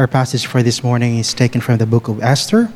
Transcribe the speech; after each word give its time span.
Our 0.00 0.08
passage 0.08 0.46
for 0.46 0.62
this 0.62 0.82
morning 0.82 1.18
is 1.18 1.34
taken 1.34 1.60
from 1.60 1.76
the 1.76 1.84
book 1.84 2.08
of 2.08 2.22
Esther, 2.22 2.72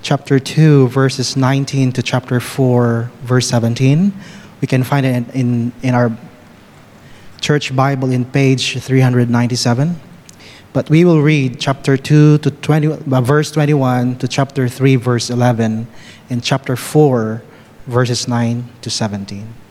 chapter 0.00 0.38
2, 0.38 0.86
verses 0.86 1.36
19 1.36 1.90
to 1.90 2.02
chapter 2.04 2.38
4, 2.38 3.10
verse 3.22 3.48
17. 3.48 4.14
We 4.60 4.68
can 4.68 4.84
find 4.84 5.04
it 5.04 5.34
in, 5.34 5.72
in 5.82 5.92
our 5.96 6.16
church 7.40 7.74
Bible 7.74 8.12
in 8.12 8.24
page 8.24 8.78
397. 8.78 9.98
But 10.72 10.88
we 10.88 11.04
will 11.04 11.20
read 11.20 11.58
chapter 11.58 11.96
2 11.96 12.38
to 12.38 12.50
20, 12.52 12.92
uh, 12.92 13.20
verse 13.22 13.50
21 13.50 14.18
to 14.18 14.28
chapter 14.28 14.68
3, 14.68 14.94
verse 14.94 15.30
11, 15.30 15.88
and 16.30 16.44
chapter 16.44 16.76
4, 16.76 17.42
verses 17.88 18.28
9 18.28 18.68
to 18.82 18.88
17. 18.88 19.65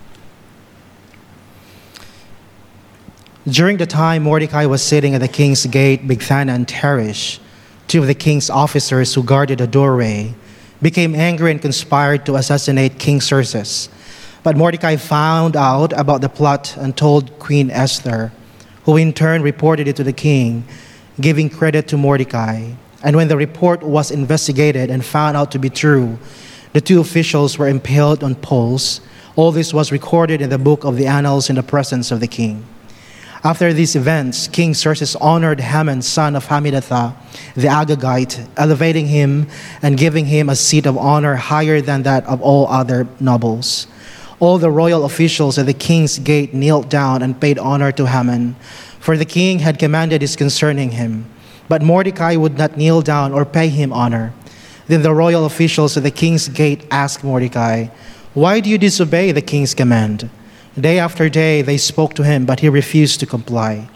During 3.47 3.77
the 3.77 3.85
time 3.85 4.23
Mordecai 4.23 4.65
was 4.65 4.81
sitting 4.81 5.13
at 5.13 5.21
the 5.21 5.27
king's 5.27 5.67
gate, 5.67 6.07
Bigthana 6.07 6.55
and 6.55 6.65
Teresh, 6.65 7.37
two 7.87 8.01
of 8.01 8.07
the 8.07 8.15
king's 8.15 8.49
officers 8.49 9.13
who 9.13 9.21
guarded 9.21 9.59
the 9.59 9.67
doorway, 9.67 10.33
became 10.81 11.13
angry 11.13 11.51
and 11.51 11.61
conspired 11.61 12.25
to 12.25 12.37
assassinate 12.37 12.97
King 12.97 13.21
Xerxes. 13.21 13.87
But 14.41 14.57
Mordecai 14.57 14.95
found 14.95 15.55
out 15.55 15.93
about 15.93 16.21
the 16.21 16.29
plot 16.29 16.75
and 16.77 16.97
told 16.97 17.37
Queen 17.37 17.69
Esther, 17.69 18.31
who 18.85 18.97
in 18.97 19.13
turn 19.13 19.43
reported 19.43 19.87
it 19.87 19.95
to 19.97 20.03
the 20.03 20.11
king, 20.11 20.65
giving 21.21 21.47
credit 21.47 21.87
to 21.89 21.97
Mordecai. 21.97 22.71
And 23.03 23.15
when 23.15 23.27
the 23.27 23.37
report 23.37 23.83
was 23.83 24.09
investigated 24.09 24.89
and 24.89 25.05
found 25.05 25.37
out 25.37 25.51
to 25.51 25.59
be 25.59 25.69
true, 25.69 26.17
the 26.73 26.81
two 26.81 26.99
officials 26.99 27.59
were 27.59 27.67
impaled 27.67 28.23
on 28.23 28.33
poles. 28.33 29.01
All 29.35 29.51
this 29.51 29.71
was 29.71 29.91
recorded 29.91 30.41
in 30.41 30.49
the 30.49 30.57
book 30.57 30.83
of 30.83 30.97
the 30.97 31.05
annals 31.05 31.47
in 31.47 31.57
the 31.57 31.63
presence 31.63 32.09
of 32.09 32.19
the 32.19 32.27
king. 32.27 32.65
After 33.45 33.73
these 33.73 33.95
events, 33.95 34.47
King 34.47 34.73
Xerxes 34.73 35.15
honored 35.17 35.59
Haman, 35.59 36.01
son 36.01 36.35
of 36.35 36.47
Hammedatha, 36.47 37.13
the 37.53 37.67
Agagite, 37.67 38.47
elevating 38.57 39.05
him 39.05 39.47
and 39.83 39.99
giving 39.99 40.25
him 40.25 40.49
a 40.49 40.55
seat 40.55 40.87
of 40.87 40.97
honor 40.97 41.35
higher 41.35 41.79
than 41.79 42.01
that 42.09 42.25
of 42.25 42.41
all 42.41 42.67
other 42.69 43.07
nobles. 43.19 43.85
All 44.39 44.57
the 44.57 44.71
royal 44.71 45.05
officials 45.05 45.59
at 45.59 45.67
the 45.67 45.75
king's 45.75 46.17
gate 46.17 46.55
knelt 46.55 46.89
down 46.89 47.21
and 47.21 47.39
paid 47.39 47.59
honor 47.59 47.91
to 47.91 48.07
Haman, 48.07 48.55
for 48.99 49.15
the 49.15 49.25
king 49.25 49.59
had 49.59 49.77
commanded 49.77 50.23
this 50.23 50.35
concerning 50.35 50.97
him. 50.97 51.27
But 51.69 51.83
Mordecai 51.83 52.35
would 52.37 52.57
not 52.57 52.77
kneel 52.77 53.03
down 53.03 53.31
or 53.31 53.45
pay 53.45 53.69
him 53.69 53.93
honor. 53.93 54.33
Then 54.87 55.03
the 55.03 55.13
royal 55.13 55.45
officials 55.45 55.95
at 55.95 56.01
the 56.01 56.09
king's 56.09 56.49
gate 56.49 56.83
asked 56.89 57.23
Mordecai, 57.23 57.89
Why 58.33 58.59
do 58.59 58.71
you 58.71 58.79
disobey 58.79 59.31
the 59.33 59.43
king's 59.43 59.75
command? 59.75 60.31
Day 60.79 60.99
after 60.99 61.29
day 61.29 61.61
they 61.61 61.77
spoke 61.77 62.13
to 62.15 62.23
him, 62.23 62.45
but 62.45 62.59
he 62.59 62.69
refused 62.69 63.19
to 63.21 63.25
comply. 63.25 63.87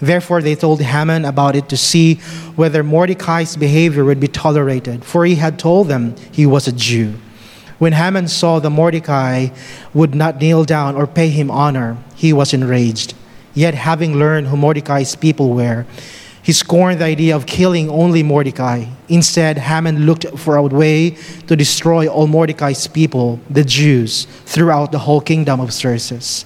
Therefore, 0.00 0.42
they 0.42 0.54
told 0.54 0.82
Haman 0.82 1.24
about 1.24 1.56
it 1.56 1.68
to 1.70 1.76
see 1.76 2.16
whether 2.54 2.82
Mordecai's 2.82 3.56
behavior 3.56 4.04
would 4.04 4.20
be 4.20 4.28
tolerated, 4.28 5.04
for 5.04 5.24
he 5.24 5.36
had 5.36 5.58
told 5.58 5.88
them 5.88 6.14
he 6.30 6.44
was 6.44 6.68
a 6.68 6.72
Jew. 6.72 7.14
When 7.78 7.92
Haman 7.92 8.28
saw 8.28 8.58
that 8.58 8.70
Mordecai 8.70 9.48
would 9.94 10.14
not 10.14 10.40
kneel 10.40 10.64
down 10.64 10.96
or 10.96 11.06
pay 11.06 11.28
him 11.28 11.50
honor, 11.50 11.96
he 12.14 12.32
was 12.32 12.52
enraged. 12.52 13.14
Yet, 13.54 13.74
having 13.74 14.18
learned 14.18 14.48
who 14.48 14.56
Mordecai's 14.56 15.16
people 15.16 15.54
were, 15.54 15.86
he 16.46 16.52
scorned 16.52 17.00
the 17.00 17.04
idea 17.04 17.34
of 17.34 17.44
killing 17.44 17.90
only 17.90 18.22
Mordecai. 18.22 18.84
Instead, 19.08 19.58
Haman 19.58 20.06
looked 20.06 20.38
for 20.38 20.54
a 20.54 20.62
way 20.62 21.16
to 21.48 21.56
destroy 21.56 22.06
all 22.06 22.28
Mordecai's 22.28 22.86
people, 22.86 23.40
the 23.50 23.64
Jews, 23.64 24.28
throughout 24.44 24.92
the 24.92 25.00
whole 25.00 25.20
kingdom 25.20 25.58
of 25.58 25.72
Xerxes. 25.72 26.44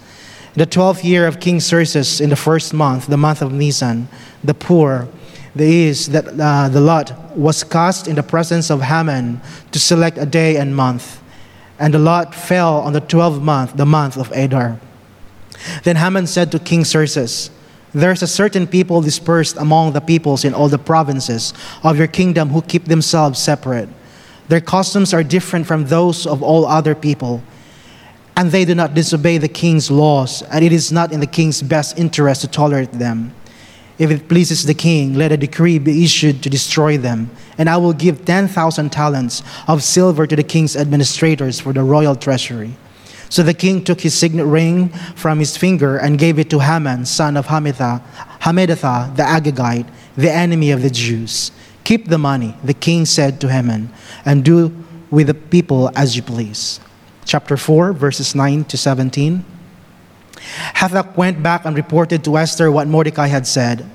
In 0.54 0.60
the 0.60 0.64
twelfth 0.64 1.04
year 1.04 1.26
of 1.26 1.38
King 1.38 1.60
Xerxes, 1.60 2.18
in 2.18 2.30
the 2.30 2.36
first 2.36 2.72
month, 2.72 3.08
the 3.08 3.18
month 3.18 3.42
of 3.42 3.52
Nisan, 3.52 4.08
the 4.42 4.54
pur, 4.54 5.06
the 5.54 5.88
is 5.88 6.06
that 6.06 6.28
uh, 6.28 6.70
the 6.70 6.80
lot 6.80 7.36
was 7.36 7.62
cast 7.62 8.08
in 8.08 8.16
the 8.16 8.22
presence 8.22 8.70
of 8.70 8.80
Haman 8.80 9.42
to 9.70 9.78
select 9.78 10.16
a 10.16 10.24
day 10.24 10.56
and 10.56 10.74
month. 10.74 11.20
And 11.78 11.92
the 11.92 11.98
lot 11.98 12.34
fell 12.34 12.80
on 12.80 12.94
the 12.94 13.02
twelfth 13.02 13.42
month, 13.42 13.76
the 13.76 13.84
month 13.84 14.16
of 14.16 14.32
Adar. 14.32 14.80
Then 15.82 15.96
Haman 15.96 16.26
said 16.26 16.50
to 16.52 16.58
King 16.58 16.86
Xerxes, 16.86 17.50
there's 17.92 18.22
a 18.22 18.26
certain 18.26 18.66
people 18.66 19.00
dispersed 19.00 19.56
among 19.56 19.92
the 19.92 20.00
peoples 20.00 20.44
in 20.44 20.54
all 20.54 20.68
the 20.68 20.78
provinces 20.78 21.52
of 21.82 21.98
your 21.98 22.06
kingdom 22.06 22.50
who 22.50 22.62
keep 22.62 22.84
themselves 22.84 23.38
separate. 23.38 23.88
Their 24.48 24.60
customs 24.60 25.14
are 25.14 25.22
different 25.22 25.66
from 25.66 25.86
those 25.86 26.26
of 26.26 26.42
all 26.42 26.66
other 26.66 26.94
people, 26.94 27.42
and 28.36 28.50
they 28.50 28.64
do 28.64 28.74
not 28.74 28.94
disobey 28.94 29.38
the 29.38 29.48
king's 29.48 29.90
laws, 29.90 30.42
and 30.42 30.64
it 30.64 30.72
is 30.72 30.90
not 30.90 31.12
in 31.12 31.20
the 31.20 31.26
king's 31.26 31.62
best 31.62 31.98
interest 31.98 32.40
to 32.42 32.48
tolerate 32.48 32.92
them. 32.92 33.34
If 33.98 34.10
it 34.10 34.28
pleases 34.28 34.64
the 34.64 34.74
king, 34.74 35.14
let 35.14 35.30
a 35.30 35.36
decree 35.36 35.78
be 35.78 36.02
issued 36.04 36.42
to 36.42 36.50
destroy 36.50 36.96
them, 36.96 37.30
and 37.58 37.68
I 37.68 37.76
will 37.76 37.92
give 37.92 38.24
10,000 38.24 38.90
talents 38.90 39.42
of 39.68 39.82
silver 39.82 40.26
to 40.26 40.34
the 40.34 40.42
king's 40.42 40.74
administrators 40.74 41.60
for 41.60 41.72
the 41.72 41.82
royal 41.82 42.16
treasury. 42.16 42.76
So 43.30 43.44
the 43.44 43.54
king 43.54 43.84
took 43.84 44.00
his 44.00 44.12
signet 44.12 44.44
ring 44.44 44.88
from 45.14 45.38
his 45.38 45.56
finger 45.56 45.96
and 45.96 46.18
gave 46.18 46.38
it 46.38 46.50
to 46.50 46.58
Haman, 46.58 47.06
son 47.06 47.36
of 47.36 47.46
Hammedatha, 47.46 48.02
Hammedatha 48.40 49.16
the 49.16 49.22
Agagite, 49.22 49.88
the 50.16 50.30
enemy 50.30 50.72
of 50.72 50.82
the 50.82 50.90
Jews. 50.90 51.52
Keep 51.84 52.08
the 52.08 52.18
money, 52.18 52.56
the 52.62 52.74
king 52.74 53.06
said 53.06 53.40
to 53.40 53.48
Haman, 53.48 53.90
and 54.24 54.44
do 54.44 54.74
with 55.10 55.28
the 55.28 55.34
people 55.34 55.90
as 55.94 56.16
you 56.16 56.22
please. 56.22 56.80
Chapter 57.24 57.56
4, 57.56 57.92
verses 57.92 58.34
9 58.34 58.64
to 58.64 58.76
17. 58.76 59.44
Hathach 60.74 61.16
went 61.16 61.40
back 61.42 61.64
and 61.64 61.76
reported 61.76 62.24
to 62.24 62.36
Esther 62.36 62.70
what 62.72 62.88
Mordecai 62.88 63.28
had 63.28 63.46
said. 63.46 63.88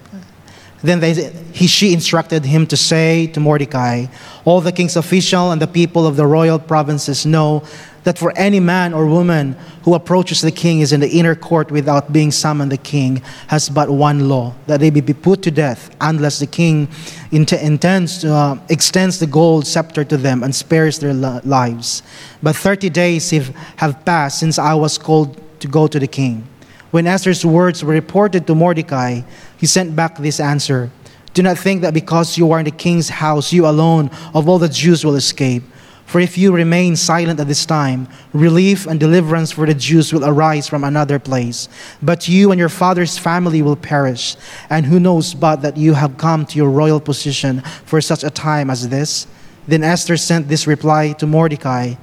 Then 0.82 1.00
they, 1.00 1.14
he, 1.52 1.68
she 1.68 1.94
instructed 1.94 2.46
him 2.46 2.68
to 2.68 2.78
say 2.78 3.28
to 3.28 3.40
Mordecai, 3.40 4.06
All 4.46 4.62
the 4.62 4.72
king's 4.72 4.96
official 4.96 5.52
and 5.52 5.62
the 5.62 5.68
people 5.68 6.06
of 6.06 6.16
the 6.16 6.28
royal 6.28 6.60
provinces 6.60 7.26
know 7.26 7.64
that 8.06 8.18
for 8.18 8.32
any 8.38 8.60
man 8.60 8.94
or 8.94 9.06
woman 9.06 9.58
who 9.84 9.94
approaches 9.94 10.42
the 10.42 10.52
king 10.52 10.80
is 10.80 10.94
in 10.94 11.02
the 11.02 11.10
inner 11.10 11.36
court 11.36 11.72
without 11.72 12.14
being 12.14 12.32
summoned, 12.32 12.72
the 12.72 12.78
king 12.78 13.22
has 13.48 13.68
but 13.68 13.90
one 13.90 14.30
law 14.30 14.54
that 14.68 14.80
they 14.80 14.90
be 14.90 15.02
put 15.14 15.42
to 15.42 15.52
death 15.52 15.94
unless 16.02 16.40
the 16.40 16.48
king 16.48 16.88
int- 17.32 17.52
intends 17.54 18.20
to 18.20 18.32
uh, 18.32 18.58
extends 18.70 19.20
the 19.20 19.28
gold 19.28 19.68
scepter 19.68 20.04
to 20.06 20.18
them 20.18 20.44
and 20.44 20.56
spares 20.56 21.00
their 21.00 21.14
lives. 21.14 22.04
But 22.42 22.56
30 22.56 22.90
days 22.90 23.32
have 23.32 24.06
passed 24.06 24.40
since 24.40 24.58
I 24.58 24.76
was 24.76 24.98
called 24.98 25.42
to 25.60 25.68
go 25.68 25.88
to 25.88 26.00
the 26.00 26.08
king. 26.08 26.48
When 26.92 27.08
Esther's 27.08 27.46
words 27.46 27.84
were 27.84 27.94
reported 27.94 28.48
to 28.48 28.56
Mordecai, 28.56 29.22
he 29.58 29.66
sent 29.66 29.96
back 29.96 30.18
this 30.18 30.40
answer 30.40 30.92
Do 31.34 31.42
not 31.42 31.58
think 31.58 31.82
that 31.82 31.94
because 31.94 32.38
you 32.38 32.52
are 32.52 32.60
in 32.60 32.66
the 32.66 32.72
king's 32.72 33.10
house, 33.10 33.52
you 33.52 33.66
alone 33.68 34.12
of 34.34 34.48
all 34.48 34.60
the 34.60 34.70
Jews 34.70 35.04
will 35.04 35.16
escape. 35.16 35.64
For 36.06 36.20
if 36.20 36.38
you 36.38 36.54
remain 36.54 36.96
silent 36.96 37.40
at 37.40 37.48
this 37.48 37.66
time, 37.66 38.08
relief 38.32 38.86
and 38.86 39.00
deliverance 39.00 39.52
for 39.52 39.66
the 39.66 39.74
Jews 39.74 40.14
will 40.14 40.24
arise 40.24 40.68
from 40.68 40.84
another 40.84 41.20
place. 41.20 41.68
But 42.02 42.28
you 42.28 42.52
and 42.52 42.60
your 42.60 42.70
father's 42.70 43.18
family 43.18 43.62
will 43.62 43.76
perish. 43.76 44.36
And 44.70 44.86
who 44.86 45.00
knows 45.00 45.34
but 45.34 45.62
that 45.64 45.78
you 45.78 45.94
have 45.94 46.18
come 46.18 46.46
to 46.46 46.58
your 46.58 46.70
royal 46.70 47.00
position 47.00 47.62
for 47.86 48.02
such 48.02 48.24
a 48.24 48.30
time 48.30 48.70
as 48.70 48.90
this? 48.90 49.28
Then 49.68 49.84
Esther 49.84 50.16
sent 50.16 50.48
this 50.48 50.68
reply 50.68 51.14
to 51.14 51.26
Mordecai 51.26 51.96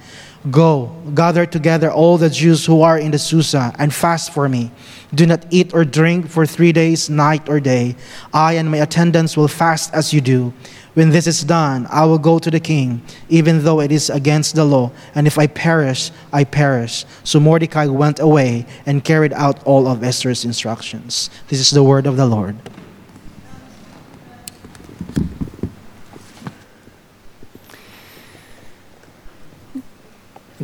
Go, 0.51 0.91
gather 1.15 1.47
together 1.47 1.89
all 1.89 2.19
the 2.19 2.29
Jews 2.29 2.67
who 2.67 2.83
are 2.83 2.99
in 2.99 3.13
the 3.13 3.19
Susa, 3.19 3.73
and 3.79 3.95
fast 3.95 4.33
for 4.33 4.49
me. 4.49 4.73
Do 5.15 5.25
not 5.25 5.47
eat 5.51 5.73
or 5.73 5.85
drink 5.85 6.29
for 6.29 6.47
three 6.47 6.73
days, 6.73 7.09
night 7.09 7.49
or 7.49 7.61
day. 7.61 7.95
I 8.35 8.55
and 8.55 8.69
my 8.69 8.79
attendants 8.79 9.37
will 9.37 9.47
fast 9.47 9.95
as 9.95 10.13
you 10.13 10.21
do. 10.21 10.53
When 10.95 11.09
this 11.09 11.27
is 11.27 11.43
done, 11.43 11.87
I 11.91 12.05
will 12.05 12.19
go 12.19 12.39
to 12.39 12.51
the 12.51 12.61
king, 12.61 13.01
even 13.31 13.65
though 13.65 13.81
it 13.81 13.91
is 13.91 14.11
against 14.11 14.55
the 14.55 14.65
law, 14.65 14.91
and 15.15 15.27
if 15.27 15.39
I 15.39 15.47
perish, 15.47 16.11
I 16.33 16.45
perish. 16.45 17.07
So 17.25 17.41
Mordecai 17.41 17.87
went 17.87 18.21
away 18.21 18.67
and 18.85 19.03
carried 19.03 19.33
out 19.33 19.63
all 19.65 19.89
of 19.89 20.05
Esther's 20.05 20.45
instructions. 20.45 21.31
This 21.49 21.61
is 21.61 21.71
the 21.71 21.83
word 21.83 22.07
of 22.07 22.19
the 22.19 22.27
Lord. 22.27 22.57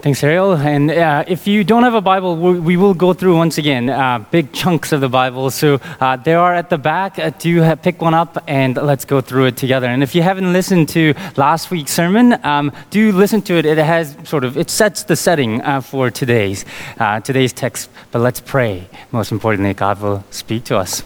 Thanks, 0.00 0.22
Ariel. 0.22 0.52
And 0.52 0.90
uh, 0.90 1.24
if 1.26 1.46
you 1.46 1.64
don't 1.64 1.82
have 1.82 1.94
a 1.94 2.00
Bible, 2.00 2.36
we 2.36 2.76
will 2.76 2.94
go 2.94 3.12
through 3.12 3.36
once 3.36 3.58
again 3.58 3.90
uh, 3.90 4.18
big 4.30 4.52
chunks 4.52 4.92
of 4.92 5.00
the 5.00 5.08
Bible. 5.08 5.50
So 5.50 5.80
uh, 5.98 6.16
they 6.16 6.34
are 6.34 6.54
at 6.54 6.70
the 6.70 6.78
back. 6.78 7.18
Uh, 7.18 7.30
do 7.30 7.74
pick 7.76 8.00
one 8.00 8.14
up 8.14 8.42
and 8.46 8.76
let's 8.76 9.04
go 9.04 9.20
through 9.20 9.46
it 9.46 9.56
together. 9.56 9.86
And 9.88 10.02
if 10.02 10.14
you 10.14 10.22
haven't 10.22 10.52
listened 10.52 10.88
to 10.90 11.14
last 11.36 11.70
week's 11.70 11.92
sermon, 11.92 12.38
um, 12.44 12.70
do 12.90 13.10
listen 13.12 13.42
to 13.42 13.54
it. 13.54 13.66
It 13.66 13.78
has 13.78 14.16
sort 14.24 14.44
of 14.44 14.56
it 14.56 14.70
sets 14.70 15.02
the 15.02 15.16
setting 15.16 15.62
uh, 15.62 15.80
for 15.80 16.10
today's 16.10 16.64
uh, 16.98 17.20
today's 17.20 17.52
text. 17.52 17.90
But 18.12 18.20
let's 18.20 18.40
pray. 18.40 18.88
Most 19.10 19.32
importantly, 19.32 19.74
God 19.74 20.00
will 20.00 20.22
speak 20.30 20.64
to 20.64 20.76
us. 20.76 21.02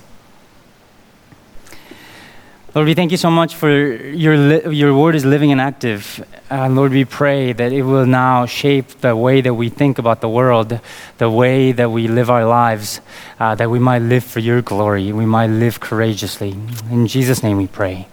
Lord, 2.74 2.86
we 2.86 2.94
thank 2.94 3.10
you 3.10 3.18
so 3.18 3.30
much 3.30 3.54
for 3.54 3.70
your, 3.70 4.34
li- 4.34 4.74
your 4.74 4.96
word 4.96 5.14
is 5.14 5.26
living 5.26 5.52
and 5.52 5.60
active. 5.60 6.24
Uh, 6.52 6.68
Lord, 6.68 6.92
we 6.92 7.06
pray 7.06 7.54
that 7.54 7.72
it 7.72 7.80
will 7.80 8.04
now 8.04 8.44
shape 8.44 8.86
the 9.00 9.16
way 9.16 9.40
that 9.40 9.54
we 9.54 9.70
think 9.70 9.98
about 9.98 10.20
the 10.20 10.28
world, 10.28 10.78
the 11.16 11.30
way 11.30 11.72
that 11.72 11.90
we 11.90 12.06
live 12.06 12.28
our 12.28 12.44
lives, 12.44 13.00
uh, 13.40 13.54
that 13.54 13.70
we 13.70 13.78
might 13.78 14.02
live 14.02 14.22
for 14.22 14.40
your 14.40 14.60
glory, 14.60 15.12
we 15.12 15.24
might 15.24 15.46
live 15.46 15.80
courageously. 15.80 16.50
In 16.90 17.06
Jesus' 17.06 17.42
name 17.42 17.56
we 17.56 17.68
pray. 17.68 18.06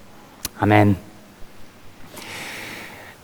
Amen. 0.62 0.96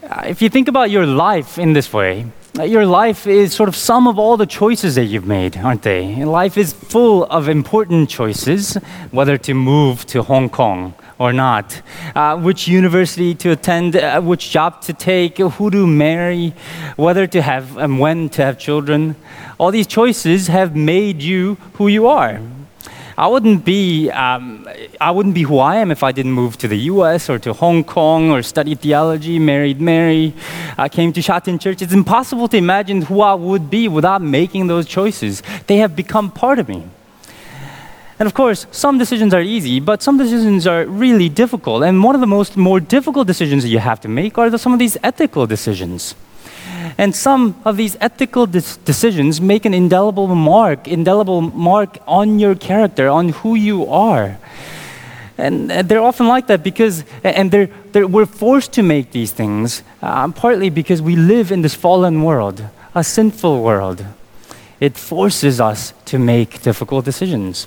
Uh, 0.02 0.24
if 0.26 0.42
you 0.42 0.50
think 0.50 0.68
about 0.68 0.90
your 0.90 1.06
life 1.06 1.58
in 1.58 1.72
this 1.72 1.94
way, 1.94 2.26
uh, 2.58 2.64
your 2.64 2.84
life 2.84 3.26
is 3.26 3.54
sort 3.54 3.70
of 3.70 3.74
sum 3.74 4.06
of 4.06 4.18
all 4.18 4.36
the 4.36 4.44
choices 4.44 4.96
that 4.96 5.06
you've 5.06 5.26
made, 5.26 5.56
aren't 5.56 5.80
they? 5.80 6.12
And 6.12 6.30
life 6.30 6.58
is 6.58 6.74
full 6.74 7.24
of 7.24 7.48
important 7.48 8.10
choices, 8.10 8.74
whether 9.12 9.38
to 9.38 9.54
move 9.54 10.04
to 10.08 10.24
Hong 10.24 10.50
Kong 10.50 10.92
or 11.18 11.32
not, 11.32 11.80
uh, 12.14 12.36
which 12.36 12.68
university 12.68 13.34
to 13.34 13.50
attend, 13.50 13.96
uh, 13.96 14.20
which 14.20 14.50
job 14.50 14.82
to 14.82 14.92
take, 14.92 15.38
who 15.38 15.70
to 15.70 15.86
marry, 15.86 16.52
whether 16.96 17.26
to 17.26 17.40
have 17.40 17.76
and 17.78 17.98
when 17.98 18.28
to 18.28 18.44
have 18.44 18.58
children. 18.58 19.16
All 19.58 19.70
these 19.70 19.86
choices 19.86 20.48
have 20.48 20.76
made 20.76 21.22
you 21.22 21.56
who 21.74 21.88
you 21.88 22.06
are. 22.06 22.40
I 23.18 23.28
wouldn't 23.28 23.64
be 23.64 24.10
um, 24.10 24.68
I 25.00 25.10
wouldn't 25.10 25.34
be 25.34 25.42
who 25.42 25.58
I 25.58 25.76
am 25.76 25.90
if 25.90 26.02
I 26.02 26.12
didn't 26.12 26.32
move 26.32 26.58
to 26.58 26.68
the 26.68 26.76
U.S. 26.92 27.30
or 27.30 27.38
to 27.38 27.54
Hong 27.54 27.82
Kong 27.82 28.30
or 28.30 28.42
study 28.42 28.74
theology, 28.74 29.38
married 29.38 29.80
Mary, 29.80 30.34
I 30.76 30.90
came 30.90 31.14
to 31.14 31.22
Shatin 31.22 31.58
Church. 31.58 31.80
It's 31.80 31.94
impossible 31.94 32.46
to 32.48 32.58
imagine 32.58 33.00
who 33.00 33.22
I 33.22 33.32
would 33.32 33.70
be 33.70 33.88
without 33.88 34.20
making 34.20 34.66
those 34.66 34.86
choices. 34.86 35.42
They 35.66 35.78
have 35.78 35.96
become 35.96 36.30
part 36.30 36.58
of 36.58 36.68
me. 36.68 36.84
And 38.18 38.26
of 38.26 38.34
course, 38.34 38.66
some 38.70 38.98
decisions 38.98 39.34
are 39.34 39.42
easy, 39.42 39.78
but 39.78 40.02
some 40.02 40.16
decisions 40.16 40.66
are 40.66 40.86
really 40.86 41.28
difficult. 41.28 41.82
And 41.82 42.02
one 42.02 42.14
of 42.14 42.20
the 42.20 42.26
most 42.26 42.56
more 42.56 42.80
difficult 42.80 43.26
decisions 43.26 43.62
that 43.62 43.68
you 43.68 43.78
have 43.78 44.00
to 44.00 44.08
make 44.08 44.38
are 44.38 44.48
the, 44.48 44.58
some 44.58 44.72
of 44.72 44.78
these 44.78 44.96
ethical 45.02 45.46
decisions. 45.46 46.14
And 46.98 47.14
some 47.14 47.60
of 47.66 47.76
these 47.76 47.96
ethical 48.00 48.46
decisions 48.46 49.40
make 49.40 49.66
an 49.66 49.74
indelible 49.74 50.28
mark, 50.28 50.88
indelible 50.88 51.42
mark 51.42 51.98
on 52.06 52.38
your 52.38 52.54
character, 52.54 53.08
on 53.08 53.30
who 53.30 53.54
you 53.54 53.86
are. 53.86 54.38
And 55.36 55.70
they're 55.70 56.00
often 56.00 56.26
like 56.26 56.46
that 56.46 56.62
because, 56.62 57.04
and 57.22 57.50
they're, 57.50 57.68
they're, 57.92 58.06
we're 58.06 58.24
forced 58.24 58.72
to 58.74 58.82
make 58.82 59.10
these 59.10 59.32
things, 59.32 59.82
uh, 60.00 60.32
partly 60.32 60.70
because 60.70 61.02
we 61.02 61.16
live 61.16 61.52
in 61.52 61.60
this 61.60 61.74
fallen 61.74 62.22
world, 62.22 62.64
a 62.94 63.04
sinful 63.04 63.62
world. 63.62 64.02
It 64.80 64.96
forces 64.96 65.60
us 65.60 65.92
to 66.06 66.18
make 66.18 66.62
difficult 66.62 67.04
decisions. 67.04 67.66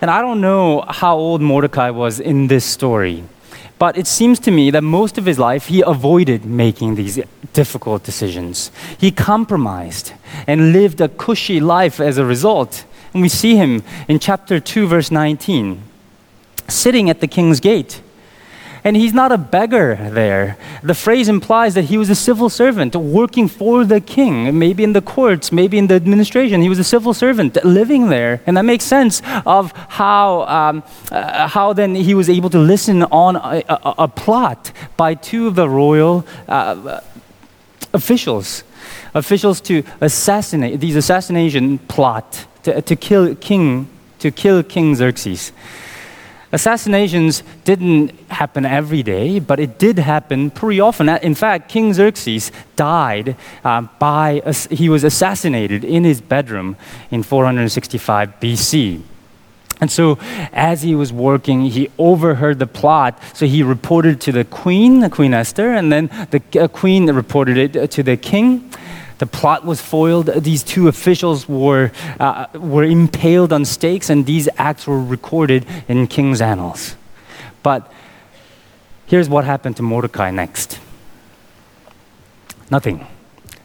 And 0.00 0.10
I 0.10 0.20
don't 0.20 0.40
know 0.40 0.84
how 0.88 1.16
old 1.16 1.40
Mordecai 1.40 1.90
was 1.90 2.20
in 2.20 2.46
this 2.46 2.64
story, 2.64 3.24
but 3.78 3.96
it 3.96 4.06
seems 4.06 4.38
to 4.40 4.50
me 4.50 4.70
that 4.70 4.82
most 4.82 5.18
of 5.18 5.26
his 5.26 5.38
life 5.38 5.66
he 5.66 5.82
avoided 5.82 6.44
making 6.44 6.94
these 6.94 7.18
difficult 7.52 8.04
decisions. 8.04 8.70
He 8.98 9.10
compromised 9.10 10.12
and 10.46 10.72
lived 10.72 11.00
a 11.00 11.08
cushy 11.08 11.60
life 11.60 12.00
as 12.00 12.18
a 12.18 12.24
result. 12.24 12.84
And 13.12 13.22
we 13.22 13.28
see 13.28 13.56
him 13.56 13.82
in 14.06 14.18
chapter 14.18 14.60
2, 14.60 14.86
verse 14.86 15.10
19, 15.10 15.82
sitting 16.68 17.10
at 17.10 17.20
the 17.20 17.26
king's 17.26 17.60
gate 17.60 18.00
and 18.84 18.96
he's 18.96 19.12
not 19.12 19.32
a 19.32 19.38
beggar 19.38 19.96
there. 20.10 20.56
The 20.82 20.94
phrase 20.94 21.28
implies 21.28 21.74
that 21.74 21.86
he 21.86 21.98
was 21.98 22.10
a 22.10 22.14
civil 22.14 22.48
servant 22.48 22.94
working 22.94 23.48
for 23.48 23.84
the 23.84 24.00
king, 24.00 24.58
maybe 24.58 24.84
in 24.84 24.92
the 24.92 25.02
courts, 25.02 25.50
maybe 25.52 25.78
in 25.78 25.86
the 25.86 25.94
administration. 25.94 26.62
He 26.62 26.68
was 26.68 26.78
a 26.78 26.84
civil 26.84 27.14
servant 27.14 27.62
living 27.64 28.08
there. 28.08 28.40
And 28.46 28.56
that 28.56 28.64
makes 28.64 28.84
sense 28.84 29.22
of 29.44 29.72
how, 29.88 30.42
um, 30.42 30.82
uh, 31.10 31.48
how 31.48 31.72
then 31.72 31.94
he 31.94 32.14
was 32.14 32.28
able 32.28 32.50
to 32.50 32.58
listen 32.58 33.02
on 33.04 33.36
a, 33.36 33.62
a, 33.68 33.94
a 33.98 34.08
plot 34.08 34.72
by 34.96 35.14
two 35.14 35.46
of 35.46 35.54
the 35.54 35.68
royal 35.68 36.26
uh, 36.48 37.00
officials. 37.92 38.64
Officials 39.14 39.60
to 39.62 39.82
assassinate, 40.00 40.80
these 40.80 40.96
assassination 40.96 41.78
plot 41.78 42.46
to, 42.62 42.82
to 42.82 42.96
kill 42.96 43.34
king, 43.36 43.88
to 44.18 44.30
kill 44.30 44.62
King 44.62 44.94
Xerxes. 44.94 45.52
Assassinations 46.50 47.42
didn't 47.64 48.12
happen 48.38 48.64
every 48.64 49.02
day, 49.02 49.40
but 49.40 49.58
it 49.58 49.78
did 49.78 49.98
happen 49.98 50.50
pretty 50.50 50.78
often. 50.80 51.08
In 51.08 51.34
fact, 51.34 51.68
King 51.68 51.92
Xerxes 51.92 52.52
died 52.76 53.36
uh, 53.64 53.82
by, 53.98 54.40
he 54.70 54.88
was 54.88 55.02
assassinated 55.02 55.82
in 55.84 56.04
his 56.04 56.20
bedroom 56.20 56.76
in 57.10 57.24
465 57.24 58.40
BC. 58.40 59.02
And 59.80 59.90
so, 59.90 60.18
as 60.52 60.82
he 60.82 60.94
was 60.94 61.12
working, 61.12 61.62
he 61.62 61.90
overheard 61.98 62.58
the 62.58 62.66
plot. 62.66 63.20
So 63.34 63.46
he 63.46 63.62
reported 63.62 64.20
to 64.22 64.32
the 64.32 64.44
queen, 64.44 65.08
Queen 65.10 65.34
Esther, 65.34 65.72
and 65.72 65.92
then 65.92 66.06
the 66.30 66.42
uh, 66.60 66.68
queen 66.68 67.10
reported 67.10 67.56
it 67.56 67.90
to 67.90 68.02
the 68.02 68.16
king. 68.16 68.70
The 69.18 69.26
plot 69.26 69.64
was 69.64 69.80
foiled. 69.80 70.26
These 70.26 70.62
two 70.62 70.86
officials 70.86 71.48
were, 71.48 71.90
uh, 72.20 72.46
were 72.54 72.84
impaled 72.84 73.52
on 73.52 73.64
stakes, 73.64 74.10
and 74.10 74.26
these 74.26 74.48
acts 74.58 74.86
were 74.86 75.02
recorded 75.02 75.66
in 75.88 76.06
King's 76.06 76.40
Annals. 76.40 76.94
But 77.62 77.92
here's 79.08 79.28
what 79.28 79.44
happened 79.44 79.76
to 79.76 79.82
Mordecai 79.82 80.30
next 80.30 80.78
nothing. 82.70 83.06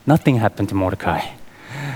Nothing 0.06 0.38
happened 0.38 0.70
to 0.70 0.76
Mordecai. 0.76 1.22